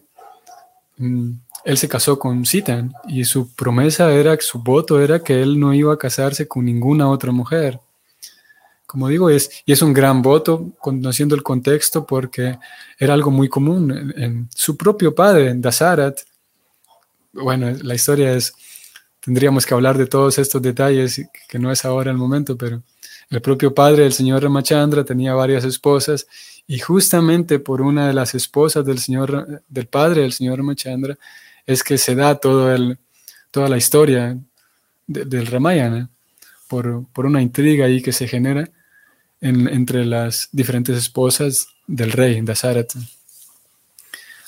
em, 0.99 1.39
él 1.65 1.79
se 1.79 1.89
casó 1.89 2.19
con 2.19 2.45
Sita 2.45 2.89
y 3.09 3.25
su 3.25 3.53
promesa 3.55 4.13
era, 4.13 4.37
su 4.41 4.59
voto 4.63 5.01
era 5.01 5.23
que 5.23 5.43
él 5.43 5.59
no 5.59 5.75
iba 5.75 5.93
a 5.93 5.99
casarse 5.99 6.47
con 6.47 6.65
ninguna 6.65 7.09
otra 7.09 7.33
mujer 7.33 7.81
como 8.95 9.09
digo, 9.09 9.29
es, 9.29 9.51
y 9.67 9.73
es 9.73 9.83
un 9.83 9.93
gran 9.93 10.23
voto, 10.23 10.71
conociendo 10.79 11.35
el 11.35 11.43
contexto, 11.43 12.07
porque 12.07 12.61
era 12.97 13.13
algo 13.13 13.33
muy 13.33 13.49
común. 13.49 14.13
En, 14.17 14.49
su 14.55 14.77
propio 14.77 15.13
padre, 15.13 15.53
Dasarat, 15.57 16.21
bueno, 17.33 17.77
la 17.83 17.97
historia 17.97 18.33
es, 18.35 18.55
tendríamos 19.19 19.67
que 19.67 19.75
hablar 19.75 19.99
de 19.99 20.07
todos 20.07 20.39
estos 20.39 20.63
detalles, 20.63 21.21
que 21.49 21.59
no 21.59 21.73
es 21.73 21.85
ahora 21.85 22.13
el 22.13 22.17
momento, 22.17 22.57
pero 22.57 22.85
el 23.31 23.43
propio 23.43 23.75
padre 23.75 24.05
del 24.05 24.13
señor 24.13 24.45
Ramachandra 24.45 25.05
tenía 25.05 25.35
varias 25.35 25.65
esposas, 25.65 26.29
y 26.67 26.79
justamente 26.79 27.59
por 27.59 27.83
una 27.83 28.07
de 28.07 28.15
las 28.15 28.35
esposas 28.35 28.85
del 28.85 28.99
señor, 28.99 29.63
del 29.69 29.87
padre 29.87 30.23
del 30.23 30.33
señor 30.33 30.59
Ramachandra, 30.59 31.19
es 31.67 31.83
que 31.83 31.99
se 31.99 32.15
da 32.15 32.39
el, 32.75 32.99
toda 33.51 33.69
la 33.69 33.77
historia 33.77 34.39
del 35.07 35.47
Ramayana, 35.47 36.11
por, 36.69 37.07
por 37.13 37.27
una 37.27 37.43
intriga 37.43 37.87
ahí 37.87 38.03
que 38.03 38.13
se 38.13 38.27
genera 38.27 38.69
entre 39.41 40.07
las 40.07 40.49
diferentes 40.53 40.97
esposas 40.97 41.69
del 41.87 42.13
rey, 42.13 42.41
Dasarat. 42.41 42.95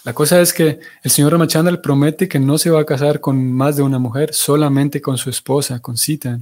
La 0.07 0.15
cosa 0.15 0.41
es 0.41 0.53
que 0.53 0.79
el 1.03 1.11
señor 1.11 1.33
Ramachandra 1.33 1.83
promete 1.83 2.29
que 2.29 2.39
no 2.39 2.59
se 2.59 2.71
va 2.71 2.81
a 2.81 2.87
casar 2.87 3.21
con 3.21 3.53
más 3.53 3.77
de 3.77 3.83
una 3.83 3.99
mujer, 3.99 4.33
solamente 4.33 5.03
con 5.03 5.19
su 5.19 5.31
esposa, 5.31 5.81
con 5.81 5.97
Sita. 5.97 6.39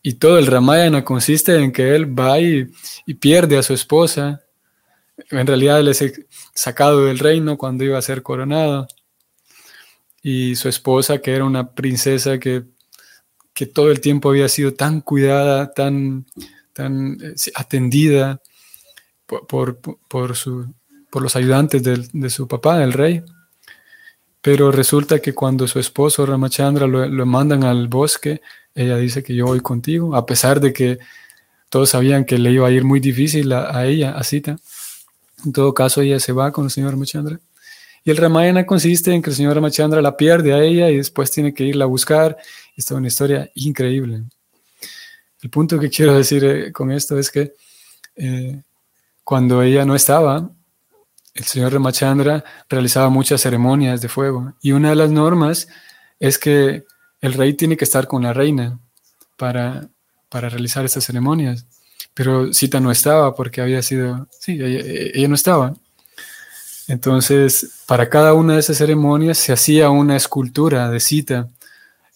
Y 0.00 0.14
todo 0.14 0.38
el 0.38 0.46
Ramayana 0.46 1.04
consiste 1.04 1.56
en 1.56 1.72
que 1.72 1.94
él 1.94 2.18
va 2.18 2.38
y, 2.38 2.70
pierde 3.18 3.58
a 3.58 3.64
su 3.64 3.74
esposa. 3.74 4.42
En 5.30 5.46
realidad 5.46 5.80
él 5.80 5.88
es 5.88 6.02
sacado 6.54 7.04
del 7.06 7.18
reino 7.18 7.58
cuando 7.58 7.84
iba 7.84 7.98
a 7.98 8.02
ser 8.02 8.22
coronado. 8.22 8.86
Y 10.22 10.56
su 10.56 10.68
esposa, 10.68 11.18
que 11.18 11.34
era 11.34 11.44
una 11.44 11.72
princesa 11.72 12.38
que, 12.38 12.64
que 13.52 13.66
todo 13.66 13.90
el 13.90 14.00
tiempo 14.00 14.30
había 14.30 14.48
sido 14.48 14.72
tan 14.74 15.00
cuidada, 15.00 15.72
tan 15.72 16.26
tan 16.72 17.18
eh, 17.22 17.34
atendida 17.54 18.40
por, 19.26 19.78
por, 19.78 20.36
su, 20.36 20.74
por 21.10 21.22
los 21.22 21.36
ayudantes 21.36 21.82
de 21.82 22.30
su 22.30 22.46
papá, 22.48 22.82
el 22.82 22.92
rey. 22.92 23.22
Pero 24.42 24.72
resulta 24.72 25.20
que 25.20 25.34
cuando 25.34 25.66
su 25.68 25.78
esposo 25.78 26.26
Ramachandra 26.26 26.86
lo, 26.86 27.26
mandan 27.26 27.64
al 27.64 27.88
bosque, 27.88 28.42
ella 28.74 28.96
dice 28.96 29.22
que 29.22 29.34
yo 29.34 29.46
voy 29.46 29.60
contigo, 29.60 30.16
a 30.16 30.26
pesar 30.26 30.60
de 30.60 30.72
que 30.72 30.98
todos 31.70 31.90
sabían 31.90 32.24
que 32.24 32.38
le 32.38 32.50
iba 32.50 32.66
a 32.66 32.70
ir 32.70 32.84
muy 32.84 33.00
difícil 33.00 33.52
a, 33.52 33.86
ella, 33.86 34.12
a 34.12 34.22
Sita. 34.24 34.58
En 35.44 35.52
todo 35.52 35.74
caso, 35.74 36.00
ella 36.00 36.20
se 36.20 36.32
va 36.32 36.52
con 36.52 36.64
el 36.64 36.70
señor 36.70 36.92
Ramachandra. 36.92 37.38
Y 38.04 38.10
el 38.10 38.16
Ramayana 38.16 38.66
consiste 38.66 39.12
en 39.12 39.22
que 39.22 39.30
el 39.30 39.36
señor 39.36 39.54
Ramachandra 39.54 40.02
la 40.02 40.16
pierde 40.16 40.52
a 40.52 40.62
ella 40.62 40.90
y 40.90 40.96
después 40.96 41.30
tiene 41.30 41.54
que 41.54 41.64
irla 41.64 41.84
a 41.84 41.88
buscar. 41.88 42.36
es 42.76 42.90
una 42.90 43.06
historia 43.06 43.50
increíble. 43.54 44.24
El 45.40 45.50
punto 45.50 45.78
que 45.78 45.90
quiero 45.90 46.14
decir 46.14 46.44
eh, 46.44 46.72
con 46.72 46.90
esto 46.90 47.18
es 47.18 47.30
que 47.30 47.54
eh, 48.16 48.62
cuando 49.24 49.62
ella 49.62 49.84
no 49.84 49.94
estaba, 49.94 50.50
el 51.34 51.44
señor 51.44 51.72
Ramachandra 51.72 52.44
realizaba 52.68 53.08
muchas 53.08 53.40
ceremonias 53.40 54.00
de 54.00 54.08
fuego 54.08 54.54
y 54.60 54.72
una 54.72 54.90
de 54.90 54.96
las 54.96 55.10
normas 55.10 55.68
es 56.20 56.38
que 56.38 56.84
el 57.20 57.32
rey 57.32 57.54
tiene 57.54 57.76
que 57.76 57.84
estar 57.84 58.06
con 58.06 58.22
la 58.22 58.32
reina 58.32 58.78
para, 59.36 59.88
para 60.28 60.48
realizar 60.48 60.84
estas 60.84 61.04
ceremonias. 61.04 61.66
Pero 62.14 62.52
Sita 62.52 62.80
no 62.80 62.90
estaba 62.90 63.34
porque 63.34 63.60
había 63.60 63.82
sido, 63.82 64.28
sí, 64.38 64.58
ella, 64.60 65.28
no 65.28 65.34
estaba. 65.34 65.74
Entonces, 66.88 67.82
para 67.86 68.10
cada 68.10 68.34
una 68.34 68.54
de 68.54 68.60
esas 68.60 68.78
ceremonias 68.78 69.38
se 69.38 69.52
hacía 69.52 69.90
una 69.90 70.16
escultura 70.16 70.90
de 70.90 71.00
Sita 71.00 71.48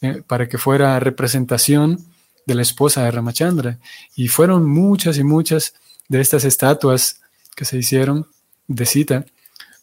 eh, 0.02 0.22
para 0.26 0.48
que 0.48 0.58
fuera 0.58 1.00
representación 1.00 2.04
de 2.46 2.54
la 2.54 2.62
esposa 2.62 3.04
de 3.04 3.10
Ramachandra. 3.10 3.78
Y 4.14 4.28
fueron 4.28 4.68
muchas 4.68 5.18
y 5.18 5.24
muchas 5.24 5.74
de 6.08 6.20
estas 6.20 6.44
estatuas 6.44 7.20
que 7.54 7.64
se 7.64 7.78
hicieron 7.78 8.26
de 8.68 8.86
cita 8.86 9.24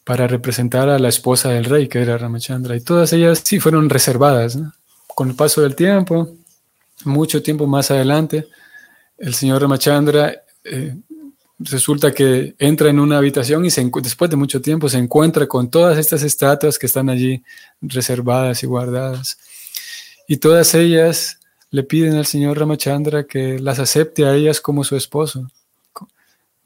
para 0.04 0.26
representar 0.26 0.88
a 0.88 0.98
la 0.98 1.08
esposa 1.08 1.50
del 1.50 1.64
rey, 1.64 1.88
que 1.88 2.00
era 2.00 2.18
Ramachandra. 2.18 2.76
Y 2.76 2.80
todas 2.80 3.12
ellas 3.12 3.42
sí 3.44 3.60
fueron 3.60 3.90
reservadas. 3.90 4.58
Con 5.08 5.30
el 5.30 5.36
paso 5.36 5.60
del 5.60 5.76
tiempo, 5.76 6.28
mucho 7.04 7.42
tiempo 7.42 7.66
más 7.66 7.90
adelante, 7.90 8.46
el 9.24 9.32
señor 9.32 9.62
Ramachandra 9.62 10.34
eh, 10.64 10.96
resulta 11.58 12.12
que 12.12 12.54
entra 12.58 12.90
en 12.90 13.00
una 13.00 13.16
habitación 13.16 13.64
y 13.64 13.70
después 13.70 14.30
de 14.30 14.36
mucho 14.36 14.60
tiempo 14.60 14.86
se 14.90 14.98
encuentra 14.98 15.46
con 15.46 15.70
todas 15.70 15.96
estas 15.96 16.22
estatuas 16.22 16.78
que 16.78 16.84
están 16.84 17.08
allí 17.08 17.42
reservadas 17.80 18.62
y 18.62 18.66
guardadas. 18.66 19.38
Y 20.28 20.36
todas 20.36 20.74
ellas 20.74 21.40
le 21.70 21.84
piden 21.84 22.16
al 22.16 22.26
señor 22.26 22.58
Ramachandra 22.58 23.24
que 23.24 23.58
las 23.58 23.78
acepte 23.78 24.26
a 24.26 24.34
ellas 24.34 24.60
como 24.60 24.84
su 24.84 24.94
esposo, 24.94 25.50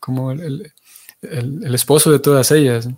como 0.00 0.32
el, 0.32 0.72
esposo 1.72 2.10
de 2.10 2.18
todas 2.18 2.50
ellas. 2.50 2.88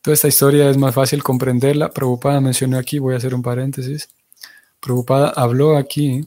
Toda 0.00 0.14
esta 0.14 0.28
historia 0.28 0.70
es 0.70 0.78
más 0.78 0.94
fácil 0.94 1.22
comprenderla. 1.22 1.90
Prabhupada 1.90 2.40
mencionó 2.40 2.78
aquí, 2.78 2.98
voy 2.98 3.12
a 3.12 3.18
hacer 3.18 3.34
un 3.34 3.42
paréntesis. 3.42 4.08
Prabhupada 4.80 5.28
habló 5.28 5.76
aquí. 5.76 6.26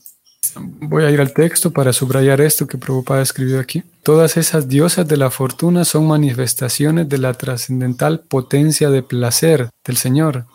Voy 0.56 1.04
a 1.04 1.12
ir 1.12 1.22
al 1.22 1.34
texto 1.34 1.72
para 1.72 1.94
subrayar 1.94 2.42
esto 2.42 2.68
que 2.68 2.78
Prabhupada 2.78 3.22
escribió 3.22 3.60
aquí. 3.60 3.84
Todas 4.04 4.38
esas 4.38 4.68
diosas 4.68 5.08
de 5.08 5.18
la 5.18 5.32
fortuna 5.32 5.86
son 5.86 6.08
manifestaciones 6.08 7.10
de 7.10 7.18
la 7.18 7.34
trascendental 7.34 8.22
potencia 8.22 8.90
de 8.90 9.04
placer 9.04 9.70
del 9.84 9.98
Señor. 9.98 10.46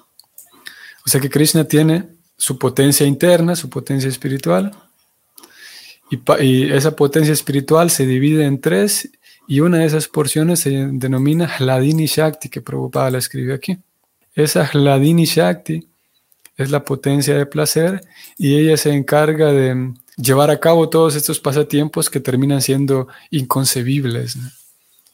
O 1.05 1.09
sea 1.09 1.21
que 1.21 1.31
Krishna 1.31 1.65
tiene 1.65 2.09
su 2.37 2.59
potencia 2.59 3.07
interna, 3.07 3.57
su 3.57 3.69
potencia 3.69 4.09
espiritual. 4.09 4.71
Y, 6.41 6.73
esa 6.73 6.97
potencia 6.97 7.33
espiritual 7.33 7.91
se 7.91 8.05
divide 8.05 8.45
en 8.45 8.61
tres 8.61 9.11
Y 9.47 9.61
una 9.61 9.79
de 9.79 9.87
esas 9.87 10.09
porciones 10.09 10.61
se 10.61 10.71
denomina 10.93 11.51
Hladini 11.59 12.07
Shakti, 12.07 12.49
que 12.49 12.61
Prabhupada 12.61 13.11
la 13.11 13.19
escribe 13.19 13.55
aquí. 13.55 13.79
Esa 14.35 14.69
Hladini 14.73 15.25
Shakti 15.25 15.90
es 16.61 16.71
la 16.71 16.85
potencia 16.85 17.35
de 17.37 17.47
placer 17.47 18.03
y 18.37 18.59
ella 18.59 18.77
se 18.77 18.93
encarga 18.93 19.51
de 19.51 19.95
llevar 20.17 20.51
a 20.51 20.61
cabo 20.61 20.91
todos 20.91 21.17
estos 21.17 21.41
pasatiempos 21.41 22.11
que 22.11 22.21
terminan 22.21 22.61
siendo 22.61 23.09
inconcebibles 23.31 24.37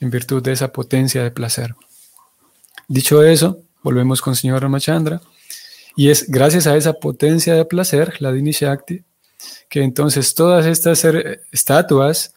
en 0.00 0.10
virtud 0.10 0.42
de 0.42 0.52
esa 0.52 0.72
potencia 0.72 1.22
de 1.22 1.30
placer. 1.30 1.76
Dicho 2.88 3.22
eso, 3.22 3.60
volvemos 3.82 4.20
con 4.20 4.34
señor 4.34 4.62
Ramachandra 4.62 5.20
y 5.94 6.10
es 6.10 6.28
gracias 6.28 6.66
a 6.66 6.76
esa 6.76 6.94
potencia 6.94 7.54
de 7.54 7.64
placer, 7.64 8.14
la 8.18 8.32
Dini 8.32 8.50
Shakti, 8.50 9.04
que 9.68 9.82
entonces 9.82 10.34
todas 10.34 10.66
estas 10.66 11.04
estatuas 11.52 12.34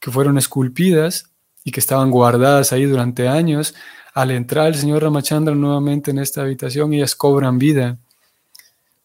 que 0.00 0.10
fueron 0.10 0.38
esculpidas 0.38 1.26
y 1.64 1.70
que 1.70 1.80
estaban 1.80 2.10
guardadas 2.10 2.72
ahí 2.72 2.86
durante 2.86 3.28
años, 3.28 3.74
al 4.14 4.30
entrar 4.30 4.68
el 4.68 4.74
señor 4.76 5.02
Ramachandra 5.02 5.54
nuevamente 5.54 6.12
en 6.12 6.18
esta 6.18 6.40
habitación, 6.40 6.94
ellas 6.94 7.14
cobran 7.14 7.58
vida 7.58 7.98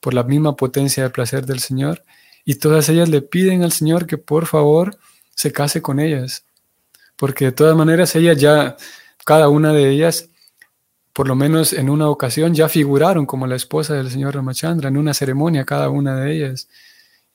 por 0.04 0.14
la 0.14 0.24
misma 0.24 0.58
potencia 0.58 1.02
de 1.02 1.10
placer 1.10 1.46
del 1.46 1.60
Señor. 1.60 2.04
Y 2.44 2.56
todas 2.56 2.90
ellas 2.90 3.08
le 3.08 3.22
piden 3.22 3.64
al 3.64 3.72
Señor 3.72 4.06
que 4.06 4.18
por 4.18 4.48
favor 4.48 4.98
se 5.34 5.54
case 5.54 5.82
con 5.82 6.02
ellas, 6.02 6.46
porque 7.16 7.46
de 7.46 7.52
todas 7.54 7.76
maneras 7.76 8.14
ellas 8.18 8.38
ya, 8.38 8.76
cada 9.26 9.48
una 9.48 9.72
de 9.72 9.90
ellas, 9.90 10.28
por 11.14 11.30
lo 11.30 11.36
menos 11.36 11.72
en 11.72 11.90
una 11.90 12.10
ocasión, 12.10 12.54
ya 12.54 12.68
figuraron 12.68 13.26
como 13.26 13.48
la 13.48 13.56
esposa 13.56 13.94
del 13.94 14.12
Señor 14.12 14.36
Ramachandra 14.36 14.90
en 14.90 14.98
una 14.98 15.14
ceremonia, 15.14 15.64
cada 15.64 15.90
una 15.90 16.18
de 16.18 16.36
ellas. 16.36 16.68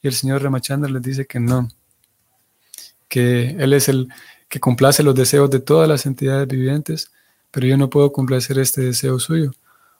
Y 0.02 0.08
el 0.08 0.12
Señor 0.12 0.42
Ramachandra 0.42 0.90
les 0.90 1.00
dice 1.00 1.26
que 1.26 1.40
no, 1.40 1.68
que 3.08 3.56
Él 3.58 3.72
es 3.72 3.88
el 3.88 4.08
que 4.50 4.60
complace 4.60 5.02
los 5.02 5.14
deseos 5.14 5.48
de 5.48 5.60
todas 5.60 5.88
las 5.88 6.04
entidades 6.04 6.46
vivientes, 6.46 7.10
pero 7.50 7.66
yo 7.66 7.78
no 7.78 7.88
puedo 7.88 8.12
complacer 8.12 8.58
este 8.58 8.82
deseo 8.82 9.18
suyo 9.18 9.52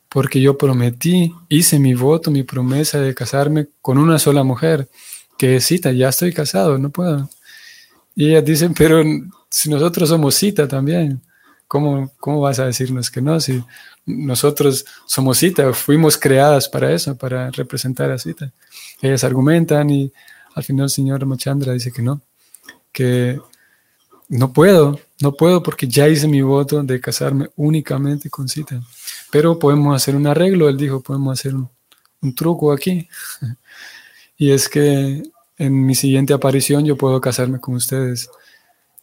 porque 0.08 0.40
yo 0.40 0.56
prometí, 0.56 1.34
hice 1.48 1.78
mi 1.78 1.94
voto, 1.94 2.30
mi 2.30 2.42
promesa 2.42 3.00
de 3.00 3.14
casarme 3.14 3.68
con 3.82 3.98
una 3.98 4.18
sola 4.18 4.42
mujer, 4.42 4.88
que 5.36 5.56
es 5.56 5.66
cita, 5.66 5.92
ya 5.92 6.08
estoy 6.08 6.32
casado, 6.32 6.78
no 6.78 6.90
puedo. 6.90 7.28
Y 8.14 8.30
ellas 8.30 8.44
dicen, 8.44 8.74
pero 8.74 9.02
si 9.50 9.70
nosotros 9.70 10.08
somos 10.08 10.34
cita 10.34 10.66
también, 10.66 11.20
¿cómo, 11.66 12.10
cómo 12.18 12.40
vas 12.40 12.58
a 12.58 12.66
decirnos 12.66 13.10
que 13.10 13.20
no? 13.20 13.38
Si 13.38 13.62
nosotros 14.06 14.84
somos 15.06 15.38
cita, 15.38 15.72
fuimos 15.74 16.16
creadas 16.16 16.68
para 16.68 16.92
eso, 16.92 17.16
para 17.16 17.50
representar 17.50 18.10
a 18.10 18.18
cita. 18.18 18.50
Ellas 19.00 19.22
argumentan 19.22 19.90
y 19.90 20.10
al 20.54 20.64
final 20.64 20.84
el 20.84 20.90
señor 20.90 21.24
Machandra 21.26 21.72
dice 21.74 21.92
que 21.92 22.02
no, 22.02 22.20
que 22.90 23.38
no 24.28 24.52
puedo, 24.52 24.98
no 25.20 25.32
puedo 25.32 25.62
porque 25.62 25.86
ya 25.86 26.08
hice 26.08 26.26
mi 26.26 26.42
voto 26.42 26.82
de 26.82 27.00
casarme 27.00 27.48
únicamente 27.56 28.30
con 28.30 28.48
cita. 28.48 28.80
Pero 29.30 29.58
podemos 29.58 29.94
hacer 29.94 30.16
un 30.16 30.26
arreglo, 30.26 30.68
él 30.68 30.76
dijo, 30.76 31.00
podemos 31.02 31.38
hacer 31.38 31.54
un, 31.54 31.68
truco 32.34 32.72
aquí. 32.72 33.08
y 34.36 34.50
es 34.50 34.68
que 34.68 35.22
en 35.56 35.86
mi 35.86 35.94
siguiente 35.94 36.32
aparición 36.32 36.84
yo 36.84 36.96
puedo 36.96 37.20
casarme 37.20 37.60
con 37.60 37.74
ustedes 37.74 38.30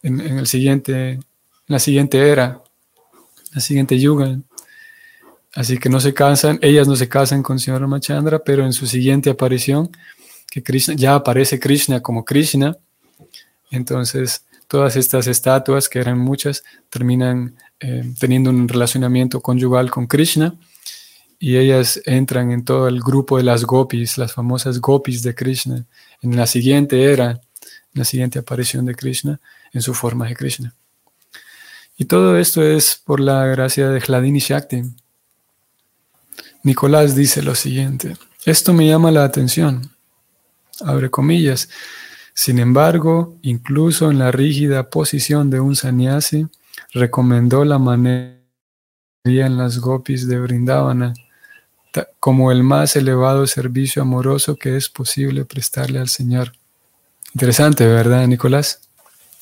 en, 0.02 0.20
el 0.20 0.46
siguiente, 0.46 1.12
en 1.12 1.22
la 1.66 1.78
siguiente 1.78 2.18
era, 2.30 2.62
la 3.52 3.60
siguiente 3.60 3.98
yuga. 3.98 4.38
Así 5.54 5.78
que 5.78 5.88
no 5.88 6.00
se 6.00 6.12
casan, 6.12 6.58
ellas 6.60 6.86
no 6.86 6.96
se 6.96 7.08
casan 7.08 7.42
con 7.42 7.58
Señor 7.58 7.80
Ramachandra, 7.80 8.38
pero 8.40 8.64
en 8.64 8.72
su 8.72 8.86
siguiente 8.86 9.30
aparición, 9.30 9.90
que 10.50 10.62
Krishna, 10.62 10.94
ya 10.94 11.14
aparece 11.14 11.58
Krishna 11.58 12.02
como 12.02 12.24
Krishna, 12.24 12.76
entonces 13.70 14.44
todas 14.68 14.96
estas 14.96 15.26
estatuas, 15.26 15.88
que 15.88 15.98
eran 15.98 16.18
muchas, 16.18 16.62
terminan 16.90 17.56
eh, 17.80 18.14
teniendo 18.18 18.50
un 18.50 18.68
relacionamiento 18.68 19.40
conyugal 19.40 19.90
con 19.90 20.06
Krishna 20.06 20.54
y 21.38 21.56
ellas 21.56 22.00
entran 22.06 22.50
en 22.50 22.64
todo 22.64 22.88
el 22.88 23.00
grupo 23.00 23.36
de 23.36 23.42
las 23.42 23.64
gopis, 23.64 24.16
las 24.16 24.32
famosas 24.32 24.80
gopis 24.80 25.22
de 25.22 25.34
Krishna, 25.34 25.84
en 26.22 26.36
la 26.36 26.46
siguiente 26.46 27.12
era, 27.12 27.32
en 27.32 27.40
la 27.92 28.04
siguiente 28.04 28.38
aparición 28.38 28.86
de 28.86 28.94
Krishna, 28.94 29.40
en 29.72 29.82
su 29.82 29.92
forma 29.92 30.26
de 30.26 30.36
Krishna. 30.36 30.74
Y 31.98 32.06
todo 32.06 32.36
esto 32.38 32.62
es 32.62 33.00
por 33.04 33.20
la 33.20 33.44
gracia 33.46 33.88
de 33.88 34.00
Hladini 34.00 34.38
Shakti. 34.38 34.82
Nicolás 36.62 37.14
dice 37.14 37.42
lo 37.42 37.54
siguiente, 37.54 38.16
esto 38.44 38.72
me 38.72 38.86
llama 38.86 39.10
la 39.10 39.24
atención, 39.24 39.90
abre 40.80 41.10
comillas, 41.10 41.68
sin 42.34 42.58
embargo, 42.58 43.38
incluso 43.42 44.10
en 44.10 44.18
la 44.18 44.30
rígida 44.30 44.90
posición 44.90 45.48
de 45.48 45.60
un 45.60 45.76
sannyasi, 45.76 46.46
recomendó 46.92 47.64
la 47.64 47.78
manera 47.78 48.36
en 49.24 49.56
las 49.56 49.78
gopis 49.78 50.28
de 50.28 50.38
Brindavana 50.38 51.14
como 52.20 52.52
el 52.52 52.62
más 52.62 52.96
elevado 52.96 53.46
servicio 53.46 54.02
amoroso 54.02 54.56
que 54.56 54.76
es 54.76 54.88
posible 54.88 55.44
prestarle 55.44 55.98
al 55.98 56.08
Señor. 56.08 56.52
Interesante, 57.34 57.86
¿verdad, 57.86 58.26
Nicolás? 58.26 58.80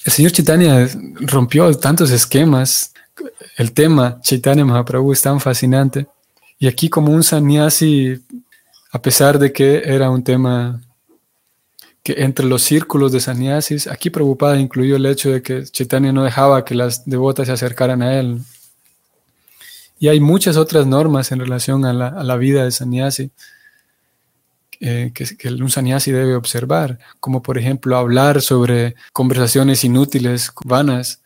El 0.05 0.13
señor 0.13 0.33
Chaitanya 0.33 0.89
rompió 1.21 1.73
tantos 1.75 2.11
esquemas. 2.11 2.93
El 3.57 3.73
tema 3.73 4.21
Chaitanya 4.21 4.65
Mahaprabhu 4.65 5.13
es 5.13 5.23
tan 5.23 5.41
fascinante. 5.41 6.07
Y 6.59 6.67
aquí 6.67 6.89
como 6.89 7.13
un 7.13 7.23
sannyasi, 7.23 8.23
a 8.93 9.01
pesar 9.01 9.39
de 9.39 9.53
que 9.53 9.83
era 9.85 10.11
un 10.11 10.23
tema 10.23 10.81
que 12.05 12.23
entre 12.23 12.45
los 12.45 12.63
círculos 12.63 13.13
de 13.13 13.21
sannyasis, 13.21 13.87
aquí 13.87 14.11
preocupada 14.11 14.61
incluyó 14.61 14.97
el 14.97 15.07
hecho 15.07 15.31
de 15.31 15.41
que 15.43 15.65
Chaitanya 15.65 16.13
no 16.13 16.23
dejaba 16.23 16.65
que 16.65 16.75
las 16.75 17.07
devotas 17.07 17.47
se 17.47 17.53
acercaran 17.55 18.03
a 18.03 18.21
él. 18.21 18.43
Y 19.99 20.09
hay 20.09 20.21
muchas 20.21 20.59
otras 20.59 20.87
normas 20.87 21.33
en 21.33 21.41
relación 21.41 21.87
a 21.87 21.95
la, 21.95 22.37
vida 22.37 22.63
de 22.65 22.73
sannyasi 22.73 23.31
eh, 24.81 25.13
que, 25.15 25.49
un 25.49 25.71
sannyasi 25.71 26.13
debe 26.13 26.35
observar, 26.35 26.99
como 27.21 27.43
por 27.43 27.57
ejemplo 27.57 27.97
hablar 27.97 28.43
sobre 28.43 28.97
conversaciones 29.15 29.83
inútiles, 29.83 30.53
vanas, 30.63 31.23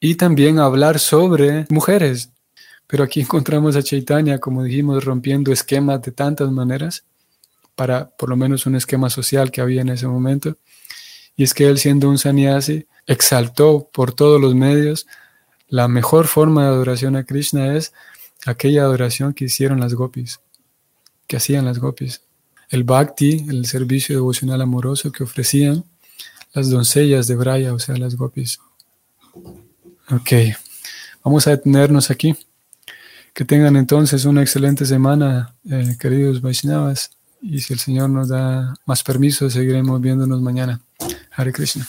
y 0.00 0.14
también 0.14 0.58
hablar 0.58 1.00
sobre 1.00 1.66
mujeres. 1.68 2.30
Pero 2.86 3.04
aquí 3.04 3.20
encontramos 3.20 3.76
a 3.76 3.82
Chaitanya, 3.82 4.38
como 4.38 4.62
dijimos, 4.62 5.04
rompiendo 5.04 5.52
esquemas 5.52 6.00
de 6.00 6.12
tantas 6.12 6.50
maneras 6.50 7.04
para 7.74 8.10
por 8.10 8.28
lo 8.28 8.36
menos 8.36 8.66
un 8.66 8.76
esquema 8.76 9.10
social 9.10 9.50
que 9.50 9.60
había 9.60 9.82
en 9.82 9.88
ese 9.88 10.06
momento. 10.06 10.56
Y 11.36 11.44
es 11.44 11.54
que 11.54 11.66
él 11.66 11.78
siendo 11.78 12.08
un 12.08 12.18
sannyasi 12.18 12.86
exaltó 13.06 13.88
por 13.92 14.12
todos 14.12 14.40
los 14.40 14.54
medios 14.54 15.06
la 15.72 15.88
mejor 15.88 16.26
forma 16.26 16.64
de 16.64 16.68
adoración 16.68 17.16
a 17.16 17.24
Krishna 17.24 17.74
es 17.78 17.94
aquella 18.44 18.82
adoración 18.82 19.32
que 19.32 19.46
hicieron 19.46 19.80
las 19.80 19.94
gopis, 19.94 20.38
que 21.26 21.38
hacían 21.38 21.64
las 21.64 21.78
gopis. 21.78 22.20
El 22.68 22.84
bhakti, 22.84 23.46
el 23.48 23.64
servicio 23.64 24.14
devocional 24.14 24.60
amoroso 24.60 25.10
que 25.10 25.24
ofrecían 25.24 25.82
las 26.52 26.68
doncellas 26.68 27.26
de 27.26 27.36
Braya, 27.36 27.72
o 27.72 27.78
sea, 27.78 27.96
las 27.96 28.16
gopis. 28.16 28.58
Ok, 30.10 30.30
vamos 31.24 31.46
a 31.46 31.52
detenernos 31.52 32.10
aquí. 32.10 32.36
Que 33.32 33.46
tengan 33.46 33.76
entonces 33.76 34.26
una 34.26 34.42
excelente 34.42 34.84
semana, 34.84 35.54
eh, 35.70 35.96
queridos 35.98 36.42
Vaishnavas. 36.42 37.12
Y 37.42 37.60
si 37.60 37.72
el 37.72 37.80
Señor 37.80 38.08
nos 38.08 38.28
da 38.28 38.74
más 38.86 39.02
permiso, 39.02 39.50
seguiremos 39.50 40.00
viéndonos 40.00 40.40
mañana. 40.40 40.80
Hare 41.32 41.52
Krishna. 41.52 41.86